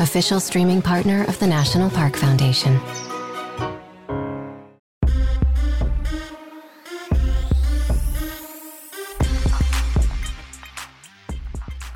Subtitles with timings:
[0.00, 2.80] official streaming partner of the National Park Foundation.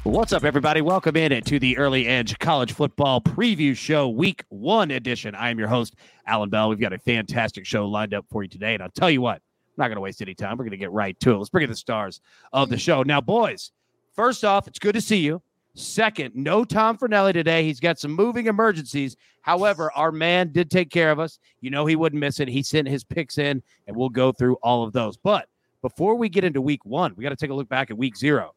[0.03, 0.83] What's up, everybody?
[0.83, 5.35] Welcome in to the Early Edge College Football Preview Show, Week One edition.
[5.35, 6.69] I am your host, Allan Bell.
[6.69, 9.37] We've got a fantastic show lined up for you today, and I'll tell you what,
[9.37, 9.43] I'm
[9.79, 10.59] not going to waste any time.
[10.59, 11.39] We're going to get right to it.
[11.39, 12.21] Let's bring in the stars
[12.53, 13.03] of the show.
[13.03, 13.73] Now, boys,
[14.15, 15.41] first off, it's good to see you.
[15.75, 17.65] Second, no Tom Fornelli today.
[17.65, 19.17] He's got some moving emergencies.
[19.43, 21.39] However, our man did take care of us.
[21.61, 22.49] You know he wouldn't miss it.
[22.49, 25.17] He sent his picks in, and we'll go through all of those.
[25.17, 25.49] But
[25.83, 28.17] before we get into Week One, we got to take a look back at Week
[28.17, 28.55] Zero.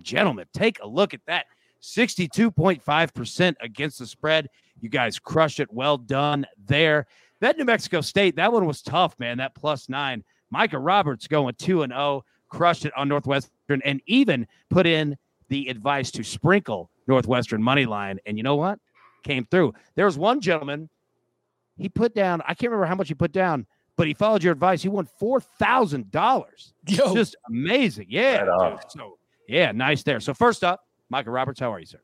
[0.00, 1.46] Gentlemen, take a look at that
[1.82, 4.48] 62.5% against the spread.
[4.80, 5.72] You guys crushed it.
[5.72, 7.06] Well done there.
[7.40, 9.38] That New Mexico State, that one was tough, man.
[9.38, 10.22] That plus nine.
[10.50, 15.16] Micah Roberts going 2 and 0, crushed it on Northwestern, and even put in
[15.50, 18.18] the advice to sprinkle Northwestern money line.
[18.24, 18.78] And you know what?
[19.22, 19.74] Came through.
[19.96, 20.88] There was one gentleman,
[21.76, 24.52] he put down, I can't remember how much he put down, but he followed your
[24.52, 24.80] advice.
[24.82, 26.44] He won $4,000.
[26.86, 28.06] Just amazing.
[28.08, 28.42] Yeah.
[28.44, 28.78] Right.
[28.90, 30.20] So yeah, nice there.
[30.20, 32.00] So first up, Micah Roberts, how are you, sir?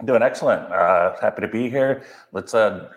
[0.00, 0.62] I'm doing excellent.
[0.70, 2.04] Uh, happy to be here.
[2.32, 2.90] Let's uh,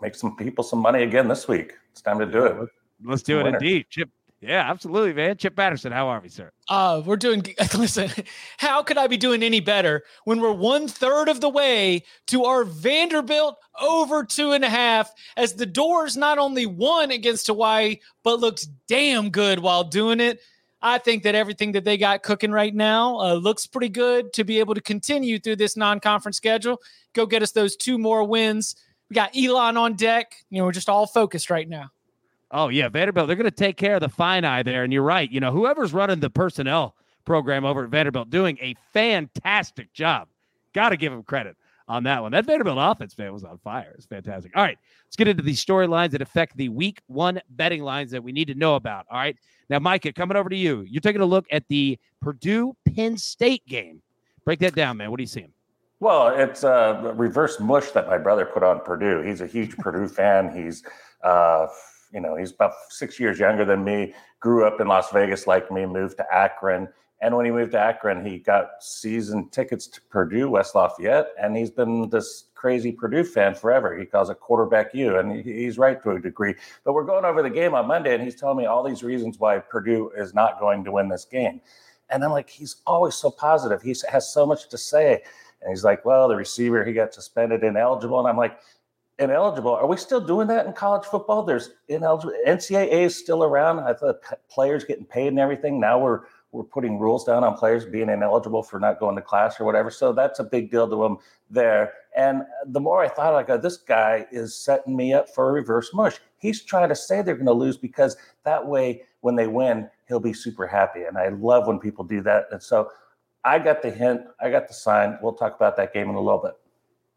[0.00, 1.74] make some people some money again this week.
[1.90, 2.68] It's time to do it.
[3.04, 3.58] Let's do it winner.
[3.58, 3.86] indeed.
[3.90, 4.08] Chip,
[4.42, 5.36] yeah, absolutely, man.
[5.36, 6.50] Chip Patterson, how are we, sir?
[6.68, 7.44] Uh, we're doing.
[7.74, 8.10] Listen,
[8.58, 12.44] how could I be doing any better when we're one third of the way to
[12.44, 15.12] our Vanderbilt over two and a half?
[15.36, 20.40] As the Dores not only won against Hawaii, but looks damn good while doing it.
[20.82, 24.42] I think that everything that they got cooking right now uh, looks pretty good to
[24.42, 26.82] be able to continue through this non-conference schedule.
[27.12, 28.74] Go get us those two more wins.
[29.08, 30.34] We got Elon on deck.
[30.50, 31.90] You know, we're just all focused right now.
[32.52, 33.26] Oh yeah, Vanderbilt.
[33.26, 35.30] They're going to take care of the fine eye there, and you're right.
[35.30, 40.28] You know, whoever's running the personnel program over at Vanderbilt doing a fantastic job.
[40.74, 41.56] Got to give them credit
[41.88, 42.32] on that one.
[42.32, 43.92] That Vanderbilt offense, man, was on fire.
[43.96, 44.52] It's fantastic.
[44.54, 48.22] All right, let's get into these storylines that affect the week one betting lines that
[48.22, 49.06] we need to know about.
[49.10, 49.36] All right.
[49.70, 50.82] Now, Micah, coming over to you.
[50.82, 54.02] You're taking a look at the Purdue Penn State game.
[54.44, 55.10] Break that down, man.
[55.10, 55.52] What are you seeing?
[56.00, 59.22] Well, it's a reverse mush that my brother put on Purdue.
[59.22, 60.54] He's a huge Purdue fan.
[60.54, 60.82] He's,
[61.22, 61.68] uh,
[62.12, 64.14] you know, he's about six years younger than me.
[64.40, 65.86] Grew up in Las Vegas like me.
[65.86, 66.88] Moved to Akron,
[67.22, 71.56] and when he moved to Akron, he got season tickets to Purdue, West Lafayette, and
[71.56, 73.96] he's been this crazy Purdue fan forever.
[73.96, 76.56] He calls it Quarterback U, and he's right to a degree.
[76.84, 79.38] But we're going over the game on Monday, and he's telling me all these reasons
[79.38, 81.60] why Purdue is not going to win this game.
[82.10, 83.82] And I'm like, he's always so positive.
[83.82, 85.22] He has so much to say.
[85.60, 88.18] And he's like, well, the receiver, he got suspended, ineligible.
[88.18, 88.58] And I'm like,
[89.22, 89.74] ineligible.
[89.74, 91.42] Are we still doing that in college football?
[91.42, 92.34] There's ineligible.
[92.46, 93.80] NCAA is still around.
[93.80, 94.16] I thought
[94.50, 95.80] players getting paid and everything.
[95.80, 96.22] Now we're
[96.52, 99.90] we're putting rules down on players being ineligible for not going to class or whatever.
[99.90, 101.16] So that's a big deal to them
[101.50, 101.94] there.
[102.14, 105.48] And the more I thought, I go, oh, this guy is setting me up for
[105.48, 106.18] a reverse mush.
[106.36, 110.20] He's trying to say they're going to lose because that way, when they win, he'll
[110.20, 111.04] be super happy.
[111.04, 112.48] And I love when people do that.
[112.52, 112.90] And so
[113.44, 115.18] I got the hint, I got the sign.
[115.22, 116.54] We'll talk about that game in a little bit.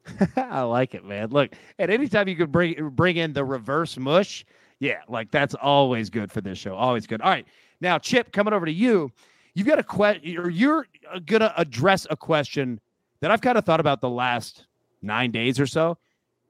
[0.35, 1.29] I like it, man.
[1.29, 4.45] Look, at any time you could bring bring in the reverse mush,
[4.79, 6.75] yeah, like that's always good for this show.
[6.75, 7.21] Always good.
[7.21, 7.47] All right.
[7.81, 9.12] Now, Chip, coming over to you,
[9.53, 10.88] you've got a question, or you're
[11.27, 12.80] to address a question
[13.21, 14.68] that I've kind of thought about the last
[15.01, 15.97] nine days or so.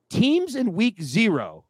[0.10, 1.66] Teams in week zero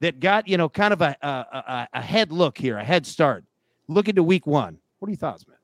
[0.00, 3.44] that got, you know, kind of a, a, a head look here, a head start,
[3.88, 4.78] look into week one.
[4.98, 5.56] What are your thoughts, man?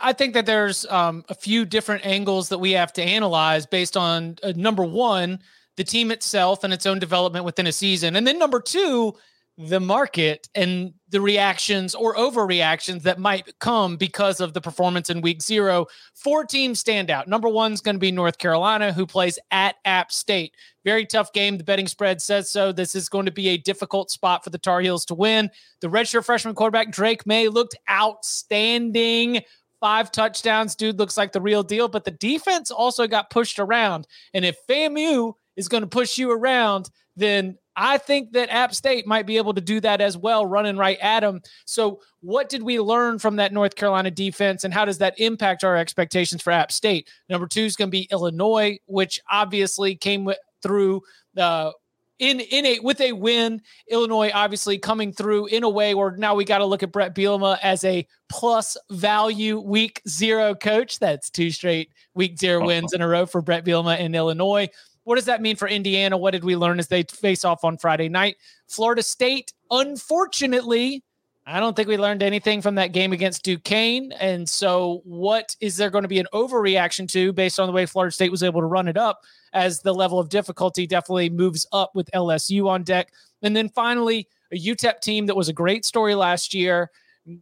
[0.00, 3.96] I think that there's um, a few different angles that we have to analyze based
[3.96, 5.40] on uh, number one,
[5.76, 8.16] the team itself and its own development within a season.
[8.16, 9.14] And then number two,
[9.58, 15.22] the market and the reactions or overreactions that might come because of the performance in
[15.22, 15.86] week zero.
[16.14, 17.26] Four teams stand out.
[17.26, 20.54] Number one is going to be North Carolina, who plays at App State.
[20.84, 21.56] Very tough game.
[21.56, 22.70] The betting spread says so.
[22.70, 25.50] This is going to be a difficult spot for the Tar Heels to win.
[25.80, 29.42] The redshirt freshman quarterback, Drake Maye, looked outstanding.
[29.86, 30.74] Five touchdowns.
[30.74, 34.08] Dude looks like the real deal, but the defense also got pushed around.
[34.34, 39.06] And if FAMU is going to push you around, then I think that App State
[39.06, 41.40] might be able to do that as well, running right at them.
[41.66, 45.62] So, what did we learn from that North Carolina defense, and how does that impact
[45.62, 47.08] our expectations for App State?
[47.28, 50.28] Number two is going to be Illinois, which obviously came
[50.64, 51.00] through
[51.36, 51.70] uh,
[52.18, 53.62] in in a with a win.
[53.90, 57.14] Illinois obviously coming through in a way where now we got to look at Bret
[57.14, 60.98] Bielema as a plus value week zero coach.
[60.98, 62.66] That's two straight week zero uh-huh.
[62.66, 64.68] wins in a row for Bret Bielema in Illinois.
[65.04, 66.16] What does that mean for Indiana?
[66.16, 68.36] What did we learn as they face off on Friday night?
[68.66, 71.04] Florida State, unfortunately,
[71.48, 74.10] I don't think we learned anything from that game against Duquesne.
[74.18, 77.86] And so, what is there going to be an overreaction to based on the way
[77.86, 79.22] Florida State was able to run it up
[79.52, 83.12] as the level of difficulty definitely moves up with LSU on deck?
[83.42, 86.90] And then finally, a UTEP team that was a great story last year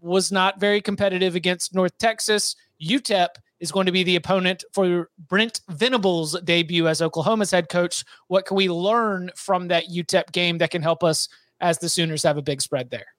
[0.01, 2.57] was not very competitive against North Texas.
[2.83, 3.29] UTEP
[3.61, 8.05] is going to be the opponent for Brent Venables' debut as Oklahoma's head coach.
[8.29, 11.31] What can we learn from that UTEP game that can help us
[11.61, 13.14] as the Sooners have a big spread there?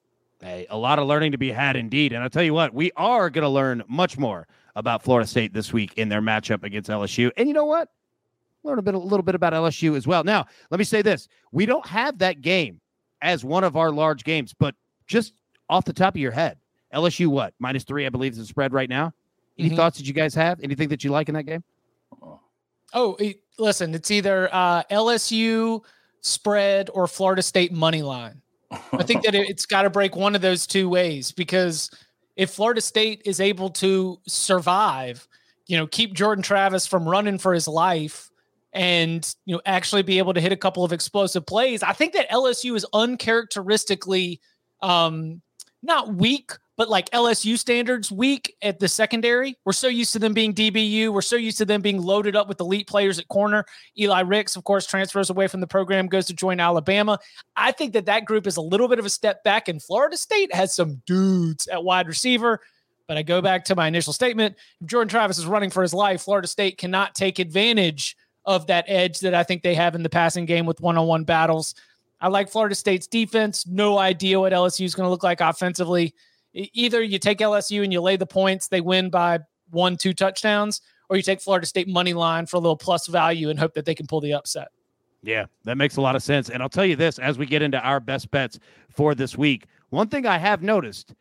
[0.46, 2.12] Hey, a lot of learning to be had indeed.
[2.12, 4.46] And I'll tell you what, we are going to learn much more
[4.76, 7.32] about Florida State this week in their matchup against LSU.
[7.36, 7.88] And you know what?
[8.62, 10.22] Learn a bit a little bit about LSU as well.
[10.22, 11.26] Now, let me say this.
[11.50, 12.80] We don't have that game
[13.22, 14.76] as one of our large games, but
[15.08, 15.34] just
[15.68, 16.58] off the top of your head,
[16.94, 17.52] LSU what?
[17.58, 19.12] Minus three, I believe, is the spread right now.
[19.58, 19.76] Any mm-hmm.
[19.76, 20.60] thoughts that you guys have?
[20.62, 21.64] Anything that you like in that game?
[22.94, 23.18] Oh,
[23.58, 25.82] listen, it's either uh, LSU
[26.20, 28.42] spread or Florida State money line.
[28.70, 31.90] I think that it's got to break one of those two ways because
[32.36, 35.26] if Florida State is able to survive,
[35.66, 38.30] you know, keep Jordan Travis from running for his life
[38.72, 42.12] and, you know, actually be able to hit a couple of explosive plays, I think
[42.12, 44.40] that LSU is uncharacteristically
[44.82, 45.40] um
[45.86, 49.56] not weak, but like LSU standards weak at the secondary.
[49.64, 51.12] We're so used to them being DBU.
[51.12, 53.64] We're so used to them being loaded up with elite players at corner.
[53.98, 57.18] Eli Ricks, of course, transfers away from the program, goes to join Alabama.
[57.56, 60.16] I think that that group is a little bit of a step back, and Florida
[60.16, 62.60] State has some dudes at wide receiver.
[63.08, 64.56] But I go back to my initial statement.
[64.80, 68.84] If Jordan Travis is running for his life, Florida State cannot take advantage of that
[68.88, 71.74] edge that I think they have in the passing game with one on one battles.
[72.20, 73.66] I like Florida State's defense.
[73.66, 76.14] No idea what LSU is going to look like offensively
[76.56, 79.40] either you take LSU and you lay the points, they win by
[79.70, 83.50] one, two touchdowns, or you take Florida State money line for a little plus value
[83.50, 84.68] and hope that they can pull the upset.
[85.22, 86.50] Yeah, that makes a lot of sense.
[86.50, 88.58] And I'll tell you this as we get into our best bets
[88.88, 91.14] for this week, one thing I have noticed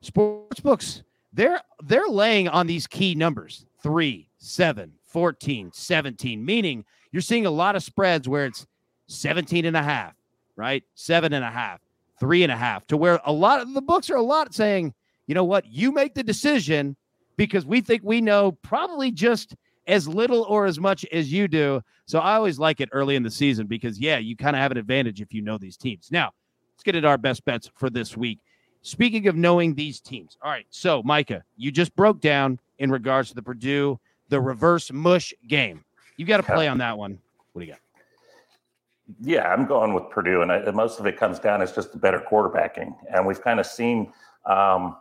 [0.00, 1.02] sports books,
[1.32, 7.50] they're they're laying on these key numbers 3, 7, 14, 17, meaning you're seeing a
[7.50, 8.66] lot of spreads where it's
[9.06, 10.14] 17 and a half,
[10.58, 10.84] right?
[10.94, 11.80] Seven and a half,
[12.20, 14.92] three and a half, to where a lot of the books are a lot saying,
[15.26, 16.96] you know what, you make the decision
[17.36, 19.54] because we think we know probably just
[19.86, 21.80] as little or as much as you do.
[22.06, 24.72] So I always like it early in the season because, yeah, you kind of have
[24.72, 26.08] an advantage if you know these teams.
[26.10, 26.32] Now,
[26.74, 28.40] let's get into our best bets for this week.
[28.82, 30.66] Speaking of knowing these teams, all right.
[30.70, 35.84] So, Micah, you just broke down in regards to the Purdue, the reverse mush game.
[36.16, 37.18] You got to play on that one.
[37.52, 37.80] What do you got?
[39.20, 41.98] Yeah, I'm going with Purdue, and I, most of it comes down as just the
[41.98, 44.12] better quarterbacking, and we've kind of seen
[44.44, 44.96] um,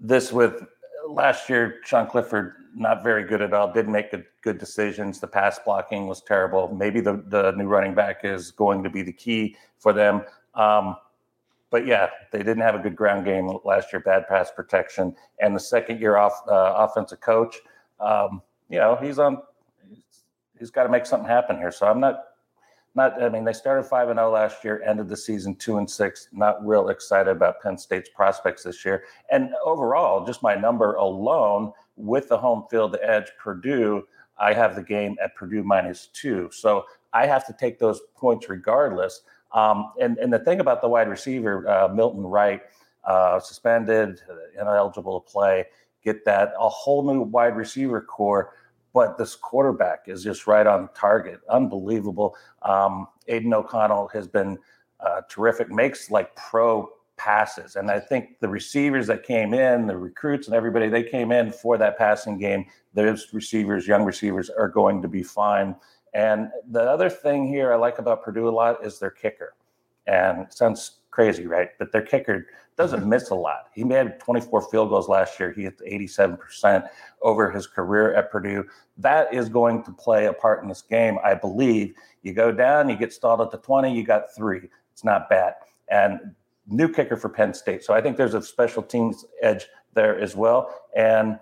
[0.00, 0.64] this with
[1.08, 1.76] last year.
[1.84, 3.72] Sean Clifford not very good at all.
[3.72, 5.20] Didn't make good, good decisions.
[5.20, 6.74] The pass blocking was terrible.
[6.74, 10.22] Maybe the the new running back is going to be the key for them.
[10.54, 10.96] Um,
[11.70, 14.00] but yeah, they didn't have a good ground game last year.
[14.00, 17.56] Bad pass protection, and the second year off uh, offensive coach.
[18.00, 19.38] Um, you know, he's on.
[20.58, 21.70] he's got to make something happen here.
[21.70, 22.24] So I'm not
[22.96, 25.78] not I mean they started five and zero oh last year, ended the season two
[25.78, 26.28] and six.
[26.32, 29.04] Not real excited about Penn State's prospects this year.
[29.30, 34.06] And overall, just my number alone with the home field edge, Purdue,
[34.38, 36.48] I have the game at Purdue minus two.
[36.52, 39.22] So I have to take those points regardless.
[39.52, 42.62] Um, and and the thing about the wide receiver uh, Milton Wright,
[43.04, 44.20] uh, suspended,
[44.58, 45.66] ineligible to play,
[46.02, 48.54] get that a whole new wide receiver core
[48.96, 51.40] but this quarterback is just right on target.
[51.50, 52.34] Unbelievable.
[52.62, 54.56] Um, Aidan O'Connell has been
[55.00, 56.88] uh, terrific, makes like pro
[57.18, 57.76] passes.
[57.76, 61.52] And I think the receivers that came in, the recruits and everybody, they came in
[61.52, 62.64] for that passing game.
[62.94, 65.76] Those receivers, young receivers, are going to be fine.
[66.14, 69.52] And the other thing here I like about Purdue a lot is their kicker.
[70.06, 71.68] and sounds crazy, right?
[71.78, 73.68] But their kicker doesn't miss a lot.
[73.74, 75.52] He made 24 field goals last year.
[75.52, 76.88] He hit 87%
[77.22, 78.64] over his career at Purdue.
[78.98, 81.94] That is going to play a part in this game, I believe.
[82.22, 84.68] You go down, you get stalled at the 20, you got three.
[84.92, 85.54] It's not bad.
[85.88, 86.34] And
[86.66, 87.82] new kicker for Penn State.
[87.82, 90.74] So I think there's a special teams edge there as well.
[90.94, 91.38] And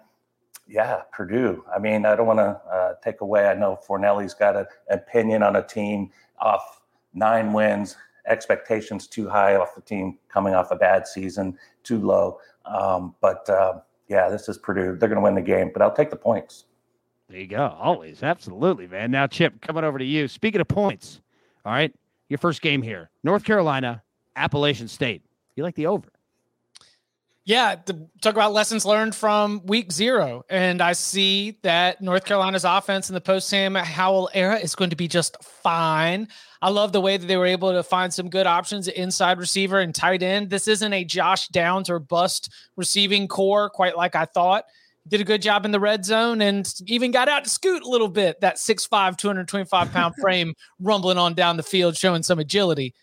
[0.69, 1.65] yeah, Purdue.
[1.75, 3.47] I mean, I don't want to uh, take away.
[3.47, 6.81] I know Fornelli's got an opinion on a team off
[7.13, 7.97] nine wins,
[8.27, 12.39] expectations too high off the team coming off a bad season, too low.
[12.65, 14.97] Um, but uh, yeah, this is Purdue.
[14.97, 16.65] They're going to win the game, but I'll take the points.
[17.29, 17.77] There you go.
[17.81, 18.23] Always.
[18.23, 19.11] Absolutely, man.
[19.11, 20.29] Now, Chip, coming over to you.
[20.29, 21.21] Speaking of points,
[21.65, 21.93] all right,
[22.29, 24.03] your first game here North Carolina,
[24.37, 25.23] Appalachian State.
[25.57, 26.09] You like the over?
[27.47, 30.45] Yeah, to talk about lessons learned from week zero.
[30.49, 34.89] And I see that North Carolina's offense in the post Sam Howell era is going
[34.91, 36.29] to be just fine.
[36.63, 39.81] I love the way that they were able to find some good options inside receiver
[39.81, 40.49] and tight end.
[40.49, 44.65] This isn't a Josh Downs or bust receiving core, quite like I thought.
[45.07, 47.89] Did a good job in the red zone and even got out to scoot a
[47.91, 48.41] little bit.
[48.41, 52.95] That 6'5, 225 pound frame rumbling on down the field, showing some agility.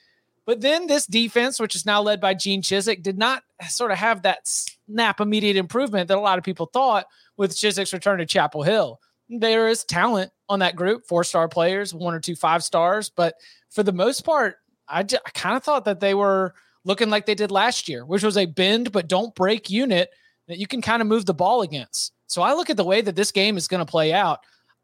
[0.48, 3.98] But then this defense, which is now led by Gene Chizik, did not sort of
[3.98, 7.06] have that snap immediate improvement that a lot of people thought
[7.38, 9.00] with Chizik's return to Chapel Hill.
[9.30, 13.10] There is talent on that group, four star players, one or two five stars.
[13.10, 13.36] But
[13.70, 16.54] for the most part, I, I kind of thought that they were
[16.84, 20.10] looking like they did last year, which was a bend but don't break unit
[20.48, 22.12] that you can kind of move the ball against.
[22.28, 24.40] So I look at the way that this game is going to play out.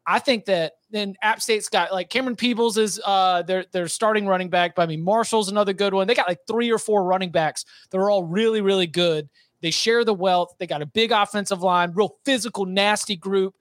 [0.06, 4.26] I think that then App State's got like Camerun Peoples is uh their their starting
[4.26, 4.74] running back.
[4.74, 6.06] But I mean Marshall's another good one.
[6.06, 9.28] They got like three or four running backs that are all really really good.
[9.60, 10.54] They share the wealth.
[10.58, 13.54] They got a big offensive line, real physical, nasty group.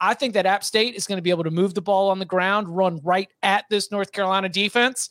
[0.00, 2.18] I think that App State is going to be able to move the ball on
[2.18, 5.10] the ground, run right at this North Carolina defense.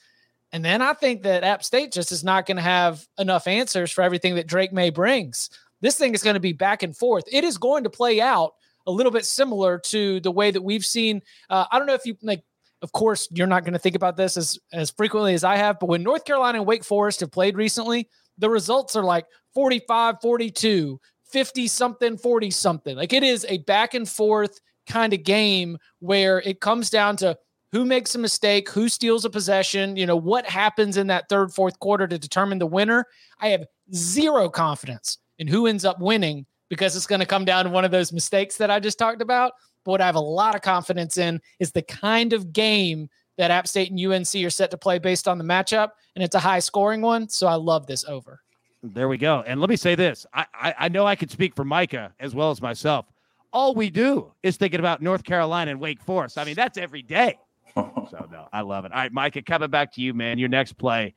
[0.52, 3.92] And then I think that App State just is not going to have enough answers
[3.92, 5.50] for everything that Drake Maye brings.
[5.82, 7.24] This thing is going to be back and forth.
[7.32, 8.54] It is going to play out
[8.90, 11.22] a little bit similar to the way that we've seen.
[11.50, 12.44] Uh, I don't know if you like.
[12.82, 15.80] Of course, you're not going to think about this as as frequently as I have,
[15.80, 20.16] but when North Carolina and Wake Forest have played recently, the results are like 45,
[20.22, 22.96] 42, 50 something, 40 something.
[22.96, 27.38] Like it is a back and forth kind of game where it comes down to
[27.72, 31.54] who makes a mistake, who steals a possession, you know, what happens in that third,
[31.54, 33.06] fourth quarter to determine the winner.
[33.40, 37.66] I have zero confidence in who ends up winning because it's going to come down
[37.66, 39.54] to one of those mistakes that I just talked about.
[39.84, 43.52] But what I have a lot of confidence in is the kind of game that
[43.52, 46.40] App State and UNC are set to play based on the matchup, and it's a
[46.40, 47.30] high scoring one.
[47.30, 48.42] So I love this over.
[48.84, 49.44] There we go.
[49.46, 52.36] And let me say this: I, I, I know I can speak for Micah as
[52.36, 53.06] well as myself.
[53.52, 56.38] All we do is thinking about North Carolina and Wake Forest.
[56.38, 57.40] I mean, that's every day.
[57.76, 58.92] so no, I love it.
[58.92, 60.38] All right, Micah, coming back to you, man.
[60.38, 61.14] Your next play,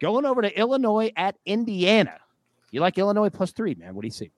[0.00, 2.18] going over to Illinois at Indiana.
[2.70, 3.94] You like Illinois plus three, man?
[3.94, 4.30] What do you see?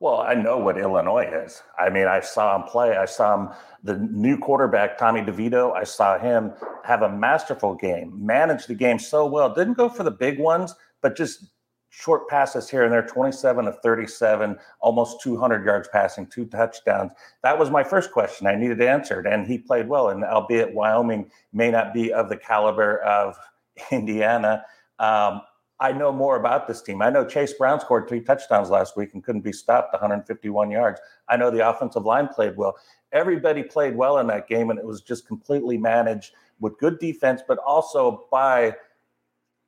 [0.00, 1.62] Well, I know what Illinois is.
[1.78, 2.96] I mean, I saw him play.
[2.96, 3.54] I saw him,
[3.84, 5.76] the new quarterback, Tommy DeVito.
[5.76, 6.52] I saw him
[6.84, 9.52] have a masterful game, manage the game so well.
[9.52, 11.50] Didn't go for the big ones, but just
[11.90, 17.12] short passes here and there 27 of 37, almost 200 yards passing, two touchdowns.
[17.42, 19.26] That was my first question I needed answered.
[19.26, 20.08] And he played well.
[20.08, 23.36] And albeit Wyoming may not be of the caliber of
[23.90, 24.64] Indiana,
[24.98, 25.42] um,
[25.80, 27.00] I know more about this team.
[27.00, 31.00] I know Chase Brown scored three touchdowns last week and couldn't be stopped 151 yards.
[31.28, 32.76] I know the offensive line played well.
[33.12, 37.40] Everybody played well in that game, and it was just completely managed with good defense,
[37.48, 38.76] but also by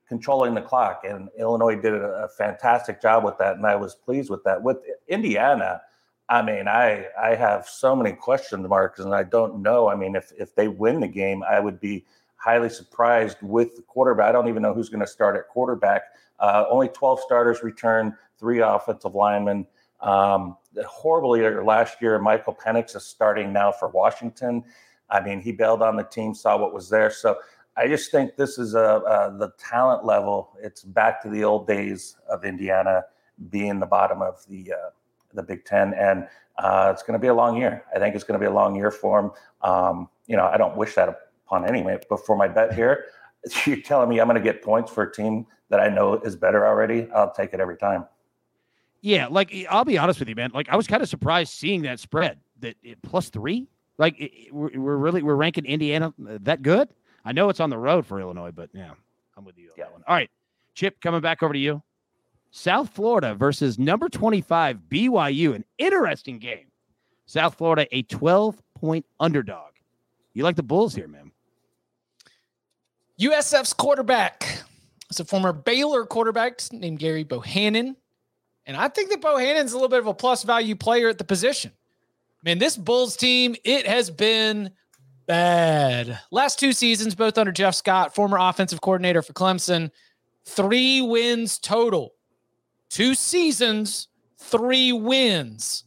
[0.07, 1.01] controlling the clock.
[1.03, 4.61] And Illinois did a, fantastic job with that, and I was pleased with that.
[4.61, 4.77] With
[5.07, 5.81] Indiana,
[6.29, 9.89] I mean, I I have so many question marks, and I don't know.
[9.89, 12.05] I mean, if if they win the game, I would be
[12.43, 14.27] highly surprised with the quarterback.
[14.27, 16.03] I don't even know who's going to start at quarterback.
[16.39, 19.65] Uh, only 12 starters return, three offensive linemen.
[20.01, 22.19] Um, horrible year last year.
[22.19, 24.63] Michael Penix is starting now for Washington.
[25.09, 27.09] I mean, he bailed on the team, saw what was there.
[27.09, 27.37] So
[27.77, 30.57] I just think this is a, a the talent level.
[30.61, 33.03] It's back to the old days of Indiana
[33.49, 34.89] being the bottom of the uh,
[35.33, 37.83] the Big Ten, and uh, it's going to be a long year.
[37.95, 39.31] I think it's going to be a long year for him.
[39.61, 41.09] Um, you know, I don't wish that
[41.53, 41.99] on anyway.
[42.09, 43.05] But for my bet here,
[43.65, 46.35] you're telling me I'm going to get points for a team that I know is
[46.35, 47.07] better already.
[47.15, 48.05] I'll take it every time.
[49.01, 50.51] Yeah, like I'll be honest with you, man.
[50.53, 53.67] Like I was kind of surprised seeing that spread that it, plus three.
[53.97, 56.89] Like it, we're, we're really we're ranking Indiana uh, that good.
[57.25, 58.91] I know it's on the road for Illinois, but yeah,
[59.35, 59.83] I'm with you on yeah.
[59.85, 60.03] that one.
[60.07, 60.29] All right,
[60.73, 61.83] Chip, coming back over to you.
[62.51, 66.67] South Florida versus number 25 BYU, an interesting game.
[67.25, 69.71] South Florida, a 12 point underdog.
[70.33, 71.32] You like the Bulls here, man?
[73.19, 74.63] USF's quarterback
[75.09, 77.95] It's a former Baylor quarterback named Gary Bohanon.
[78.65, 81.23] And I think that Bohanon's a little bit of a plus value player at the
[81.23, 81.71] position.
[82.43, 84.71] Man, this Bulls team, it has been
[85.25, 86.19] bad.
[86.31, 89.91] Last two seasons, both under Jeff Scott, former offensive coordinator for Clemson,
[90.45, 92.13] three wins total.
[92.89, 95.85] Two seasons, three wins.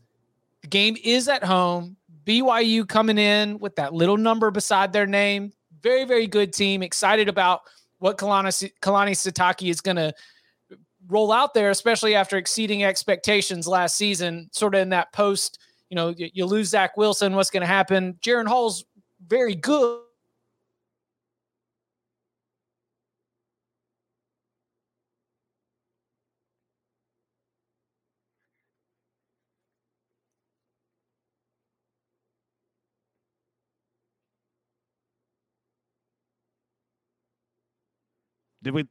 [0.63, 1.97] The game is at home.
[2.25, 5.53] BYU coming in with that little number beside their name.
[5.87, 6.83] Very, very good team.
[6.83, 7.61] Excited about
[8.01, 10.13] what Kalani, Kalani Sitake is going to
[11.07, 15.95] roll out there, especially after exceeding expectations last season, sort of in that post, you
[15.95, 18.15] know, you, you lose Zach Wilson, what's going to happen?
[18.15, 18.85] Jaren Hall's
[19.29, 20.01] very good.
[38.67, 38.85] Did we,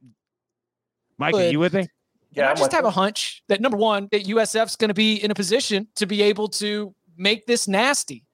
[1.18, 1.34] Mike?
[1.34, 1.86] Are you with me?
[2.32, 5.30] Yeah, I just have a hunch that number one, that USF's going to be in
[5.30, 8.24] a position to be able to make this nasty.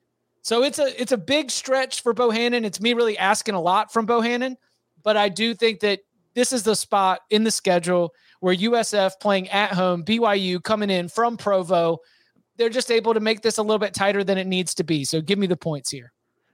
[0.41, 2.63] So it's a it's a big stretch for Bohanon.
[2.63, 4.55] It's me really asking a lot from Bohanon,
[5.03, 5.99] but I do think that
[6.33, 11.09] this is the spot in the schedule where USF playing at home, BYU coming in
[11.09, 11.97] from Provo,
[12.55, 15.03] they're just able to make this a little bit tighter than it needs to be.
[15.03, 16.13] So give me the points here.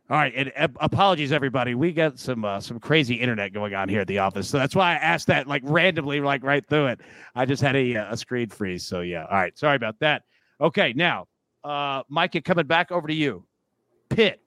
[0.10, 1.76] All right, and uh, apologies everybody.
[1.76, 4.76] We got some uh, some crazy internet going on here at the office, so that's
[4.76, 7.02] why I asked that like randomly, like right through it.
[7.36, 9.26] I just had a uh, a screen freeze, so yeah.
[9.26, 10.24] All right, sorry about that.
[10.60, 11.28] Okay, now,
[11.64, 13.46] uh, Micah, coming back over to you.
[14.10, 14.42] Pitt.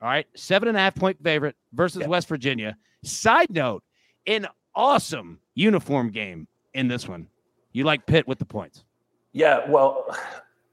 [0.00, 0.26] All right.
[0.36, 2.08] Seven and a half point favorite versus yep.
[2.08, 2.76] West Virginia.
[3.04, 3.82] Side note,
[4.26, 7.26] an awesome uniform game in this one.
[7.72, 8.84] You like Pitt with the points.
[9.32, 9.68] Yeah.
[9.68, 10.16] Well,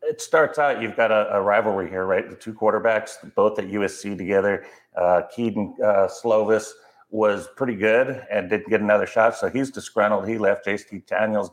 [0.05, 2.29] it starts out, you've got a, a rivalry here, right?
[2.29, 4.65] The two quarterbacks, both at USC together.
[4.95, 6.69] Uh, Kedon uh, Slovis
[7.09, 9.35] was pretty good and didn't get another shot.
[9.35, 10.27] So he's disgruntled.
[10.27, 10.65] He left.
[10.65, 11.51] JT Daniels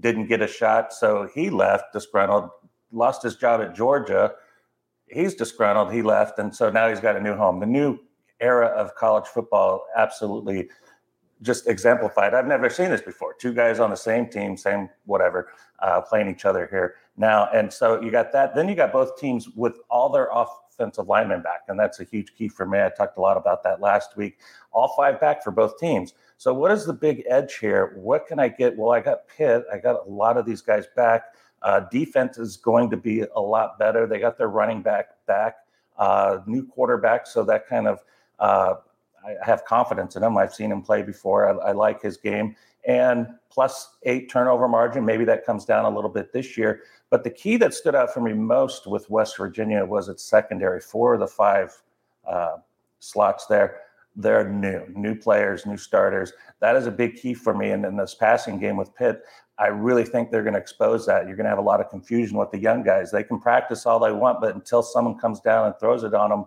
[0.00, 0.92] didn't get a shot.
[0.92, 2.50] So he left disgruntled,
[2.92, 4.34] lost his job at Georgia
[5.08, 5.92] he's disgruntled.
[5.92, 7.60] He left, and so now he's got a new home.
[7.60, 7.98] The new
[8.40, 10.68] era of college football absolutely
[11.42, 12.34] just exemplified.
[12.34, 13.34] I've never seen this before.
[13.34, 15.48] Two guys on the same team, same whatever,
[15.80, 17.48] uh, playing each other here now.
[17.52, 18.54] And so you got that.
[18.54, 22.34] Then you got both teams with all their offensive linemen back, and that's a huge
[22.36, 22.80] key for me.
[22.80, 24.38] I talked a lot about that last week.
[24.72, 26.14] All five back for both teams.
[26.36, 27.92] So what is the big edge here?
[27.96, 28.76] What can I get?
[28.76, 29.64] Well, I got Pitt.
[29.72, 31.24] I got a lot of these guys back.
[31.62, 34.06] Uh, defense is going to be a lot better.
[34.06, 35.56] They got their running back back,
[35.96, 38.00] uh, new quarterback, so that kind of
[38.38, 38.74] uh,
[39.24, 40.36] I have confidence in him.
[40.36, 41.48] I've seen him play before.
[41.48, 42.54] I, I, like his game
[42.86, 45.04] and plus eight turnover margin.
[45.04, 46.82] Maybe that comes down a little bit this year.
[47.10, 50.80] But the key that stood out for me most with West Virginia was its secondary.
[50.80, 51.80] Four of the five
[52.26, 52.56] uh,
[53.00, 53.80] slots there
[54.16, 56.32] they're new, new players, new starters.
[56.60, 57.70] That is a big key for me.
[57.70, 59.22] And in this passing game with Pitt,
[59.58, 61.26] I really think they're going to expose that.
[61.26, 63.10] You're going to have a lot of confusion with the young guys.
[63.10, 66.30] They can practice all they want, but until someone comes down and throws it on
[66.30, 66.44] them,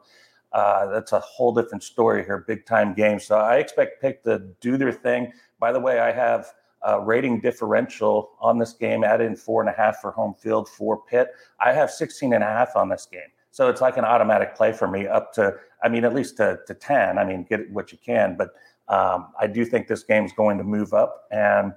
[0.57, 3.19] uh, that's a whole different story here, big time game.
[3.19, 5.31] So I expect Pitt to do their thing.
[5.59, 9.69] By the way, I have a rating differential on this game, add in four and
[9.69, 11.27] a half for home field for Pitt.
[11.59, 13.29] I have 16 and a half on this game.
[13.51, 16.57] So it's like an automatic play for me up to, I mean, at least to,
[16.65, 17.19] to 10.
[17.19, 18.35] I mean, get what you can.
[18.35, 18.49] But
[18.87, 21.27] um, I do think this game's going to move up.
[21.29, 21.71] And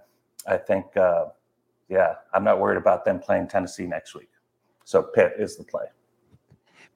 [0.46, 1.26] I think, uh,
[1.90, 4.30] yeah, I'm not worried about them playing Tennessee next week.
[4.86, 5.84] So Pitt is the play.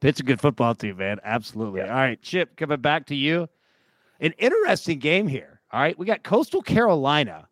[0.01, 1.19] Pitt's a good football team, man.
[1.25, 1.81] Absolutely.
[1.81, 1.89] Yeah.
[1.89, 3.49] All right, Chip, coming back to you.
[4.21, 5.61] An interesting game here.
[5.73, 7.49] All right, we got Coastal Carolina,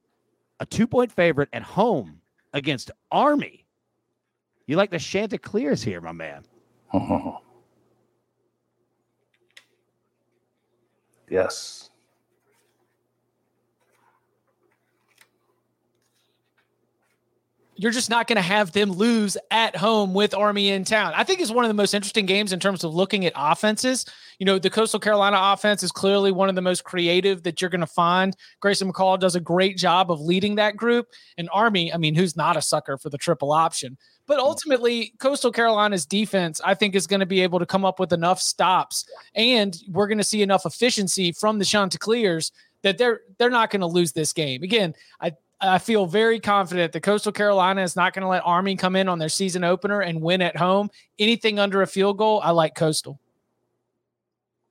[0.61, 2.20] a two point favorite at home
[2.52, 3.66] against Army.
[4.66, 6.44] You like the Chanticleers here, my man.
[11.28, 11.90] yes.
[17.83, 21.12] You're just not going to have them lose at home with Army in town.
[21.16, 24.07] I think it's one of the most interesting games in terms of looking at offenses.
[24.38, 27.71] You know, the Coastal Carolina offense is clearly one of the most creative that you're
[27.71, 28.37] going to find.
[28.61, 31.09] Grayson McCall does a great job of leading that group.
[31.37, 33.99] And Army, I mean, who's not a sucker for the triple option?
[34.29, 34.42] But mm.
[34.42, 38.12] ultimately, Coastal Carolina's defense, I think, is going to be able to come up with
[38.12, 43.51] enough stops, and we're going to see enough efficiency from the Chanticleers that they're they're
[43.51, 44.62] not going to lose this game.
[44.62, 48.75] Again, I I feel very confident that Coastal Carolina is not going to let Army
[48.75, 50.90] come in on their season opener and win at home.
[51.18, 53.20] Anything under a field goal, I like Coastal.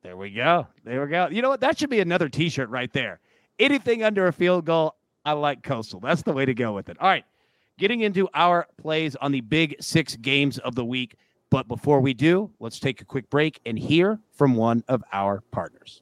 [0.04, 0.68] There we go.
[0.84, 1.30] There we go.
[1.30, 1.62] You know what?
[1.62, 3.20] That should be another T-shirt right there.
[3.60, 6.00] Anything under a field goal, I like Coastal.
[6.00, 6.98] That's the way to go with it.
[7.00, 7.26] All right,
[7.78, 11.16] getting into our plays on the big six games of the week.
[11.52, 15.42] But before we do, let's take a quick break and hear from one of our
[15.52, 16.02] partners.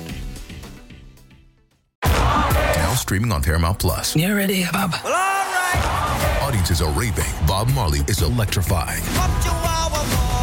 [3.11, 4.15] Streaming on Paramount Plus.
[4.15, 4.93] You ready, Bob?
[5.03, 6.39] Well, all right.
[6.43, 7.25] Audiences are raving.
[7.45, 9.01] Bob Marley is electrifying.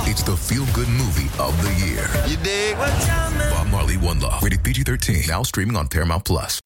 [0.06, 2.06] It's the feel-good movie of the year.
[2.28, 2.76] You dig?
[2.76, 4.42] Bob Marley One Love.
[4.42, 5.28] Rated PG-13.
[5.28, 6.60] Now streaming on Paramount Plus.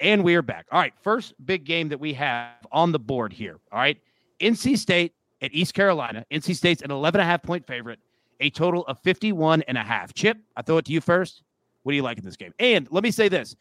[0.00, 0.64] And we are back.
[0.72, 3.58] All right, first big game that we have on the board here.
[3.70, 3.98] All right,
[4.40, 5.12] NC State
[5.42, 6.24] at East Carolina.
[6.32, 7.98] NC State's an 11 and a half point favorite,
[8.40, 10.14] a total of 51 and a half.
[10.14, 11.42] Chip, I throw it to you first.
[11.82, 12.54] What do you like in this game?
[12.58, 13.54] And let me say this.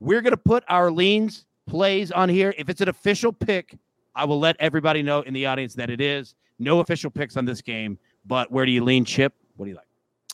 [0.00, 2.54] We're going to put our leans plays on here.
[2.58, 3.76] If it's an official pick,
[4.14, 6.34] I will let everybody know in the audience that it is.
[6.58, 7.98] No official picks on this game.
[8.26, 9.34] But where do you lean, Chip?
[9.56, 9.86] What do you like?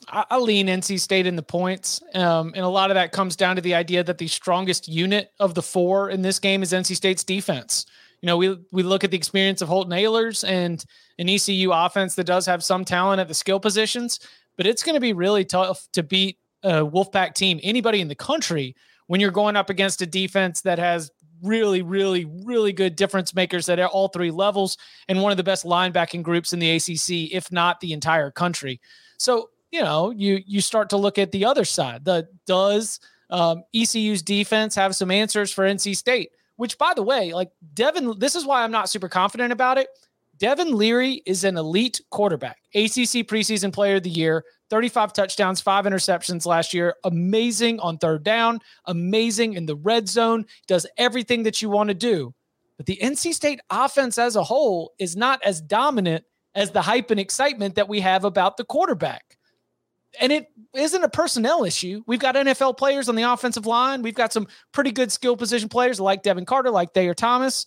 [0.09, 3.37] I, I lean NC State in the points, um, and a lot of that comes
[3.37, 6.73] down to the idea that the strongest unit of the four in this game is
[6.73, 7.87] NC State's defense.
[8.23, 10.85] You know, we we look at the experience of Holton Ahlers and
[11.19, 14.21] an ECU offense that does have some talent at the skill positions,
[14.57, 18.15] but it's going to be really tough to beat a Wolfpack team, anybody in the
[18.15, 18.77] country,
[19.11, 21.11] when you're going up against a defense that has
[21.43, 25.65] really, really, really good difference makers at all three levels and one of the best
[25.65, 28.81] linebacking groups in the ACC, if not the entire country.
[29.17, 32.05] So, you know, you you start to look at the other side.
[32.05, 36.31] The does um, ECU's defense have some answers for NC State?
[36.55, 39.89] Which, by the way, like Devin, this is why I'm not super confident about it.
[40.39, 45.85] Devin Leary is an elite quarterback, ACC preseason player of the year, 35 touchdowns, five
[45.85, 46.95] interceptions last year.
[47.05, 51.95] Amazing on third down, amazing in the red zone, does everything that you want to
[51.95, 52.33] do.
[52.77, 57.11] But the NC State offense as a whole is not as dominant as the hype
[57.11, 59.37] and excitement that we have about the quarterback.
[60.19, 62.03] And it isn't a personnel issue.
[62.07, 64.01] We've got NFL players on the offensive line.
[64.01, 67.67] We've got some pretty good skill position players like Devin Carter, like Thayer Thomas.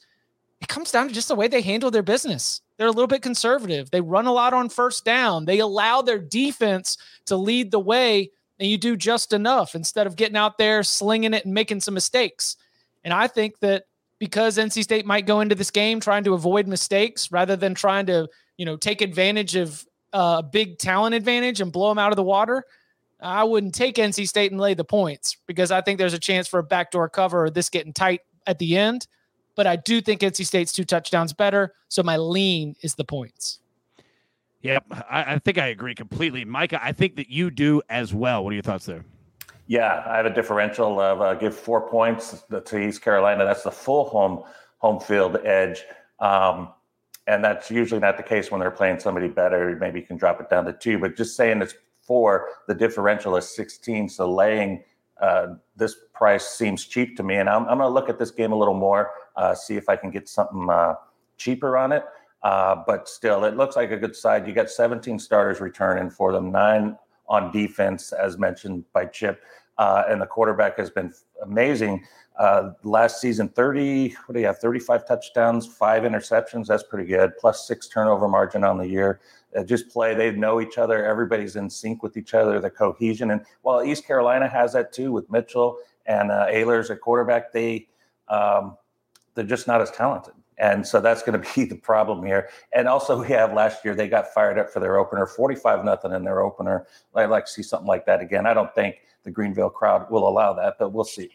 [0.61, 2.61] It comes down to just the way they handle their business.
[2.77, 3.91] They're a little bit conservative.
[3.91, 5.45] They run a lot on first down.
[5.45, 10.15] They allow their defense to lead the way, and you do just enough instead of
[10.15, 12.57] getting out there slinging it and making some mistakes.
[13.03, 13.85] And I think that
[14.19, 18.05] because NC State might go into this game trying to avoid mistakes rather than trying
[18.07, 22.11] to, you know, take advantage of a uh, big talent advantage and blow them out
[22.11, 22.63] of the water,
[23.19, 26.47] I wouldn't take NC State and lay the points because I think there's a chance
[26.47, 29.07] for a backdoor cover or this getting tight at the end
[29.55, 31.73] but I do think NC State's two touchdowns better.
[31.87, 33.59] So my lean is the points.
[34.61, 34.85] Yep.
[35.09, 36.45] I, I think I agree completely.
[36.45, 38.43] Micah, I think that you do as well.
[38.43, 39.03] What are your thoughts there?
[39.67, 43.45] Yeah, I have a differential of uh, give four points to East Carolina.
[43.45, 44.43] That's the full home
[44.79, 45.83] home field edge.
[46.19, 46.69] Um,
[47.27, 49.77] and that's usually not the case when they're playing somebody better.
[49.79, 53.37] Maybe you can drop it down to two, but just saying it's four, the differential
[53.37, 54.09] is 16.
[54.09, 54.83] So laying
[55.21, 57.35] uh, this price seems cheap to me.
[57.35, 59.89] And I'm, I'm going to look at this game a little more uh, see if
[59.89, 60.95] I can get something uh,
[61.37, 62.03] cheaper on it.
[62.43, 64.45] Uh, but still, it looks like a good side.
[64.47, 69.41] You got 17 starters returning for them, nine on defense, as mentioned by Chip.
[69.77, 72.03] Uh, and the quarterback has been amazing.
[72.37, 74.57] Uh, last season, 30, what do you have?
[74.57, 76.67] 35 touchdowns, five interceptions.
[76.67, 77.31] That's pretty good.
[77.39, 79.21] Plus six turnover margin on the year.
[79.55, 80.13] Uh, just play.
[80.13, 81.05] They know each other.
[81.05, 82.59] Everybody's in sync with each other.
[82.59, 83.31] The cohesion.
[83.31, 87.87] And while East Carolina has that too with Mitchell and uh, Ahlers at quarterback, they
[88.29, 88.77] um,
[89.35, 90.33] they're just not as talented.
[90.57, 92.49] And so that's going to be the problem here.
[92.73, 96.11] And also, we have last year they got fired up for their opener, forty-five nothing
[96.11, 96.87] in their opener.
[97.15, 98.45] I'd like to see something like that again.
[98.45, 101.31] I don't think the Greenville crowd will allow that, but we'll see.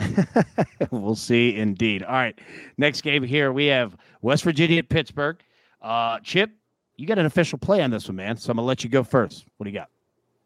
[0.90, 2.02] we'll see, indeed.
[2.02, 2.38] All right,
[2.78, 5.38] next game here we have West Virginia at Pittsburgh.
[5.80, 6.50] Uh, Chip,
[6.96, 8.36] you got an official play on this one, man.
[8.36, 9.44] So I'm gonna let you go first.
[9.56, 9.88] What do you got?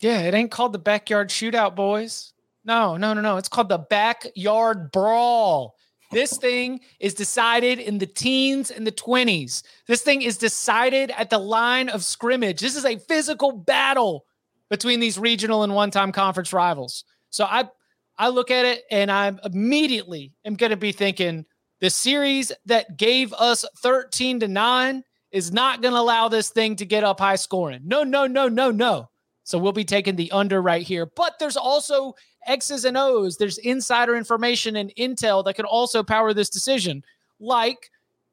[0.01, 2.35] Yeah, it ain't called the backyard shootout, boys.
[2.65, 3.37] No, no, no, no.
[3.37, 5.77] It's called the backyard brawl.
[6.17, 9.63] This thing is decided in the teens and the 20s.
[9.87, 12.59] This thing is decided at the line of scrimmage.
[12.59, 14.25] This is a physical battle
[14.71, 17.05] between these regional and one-time conference rivals.
[17.29, 17.69] So I
[18.17, 21.45] I look at it and I immediately am going to be thinking
[21.83, 26.77] the series that gave us 13 to 9 is not going to allow this thing
[26.77, 27.83] to get up high scoring.
[27.85, 29.11] No, no, no, no, no.
[29.45, 31.05] So we'll be taking the under right here.
[31.15, 32.15] But there's also
[32.47, 33.37] X's and O's.
[33.37, 37.03] There's insider information and intel that could also power this decision,
[37.41, 37.91] like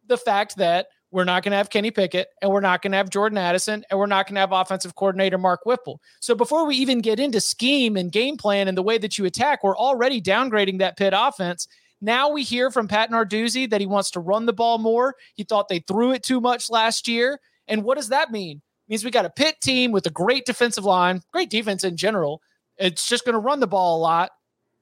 [0.08, 2.98] the fact that we're not going to have Kenny Pickett and we're not going to
[2.98, 6.02] have Jordan Addison and we're not going to have offensive coordinator Mark Whipple.
[6.20, 9.26] So before we even get into scheme and game plan and the way that you
[9.26, 11.68] attack, we're already downgrading that Pitt offense.
[12.02, 15.16] Now we hear from Pat Narduzzi that he wants to run the ball more.
[15.36, 17.40] He thought they threw it too much last year.
[17.68, 18.58] And what does that mean?
[18.58, 21.96] It means we got a Pitt team with a great defensive line, great defense in
[21.96, 22.42] general.
[22.78, 24.32] It's just going to run the ball a lot.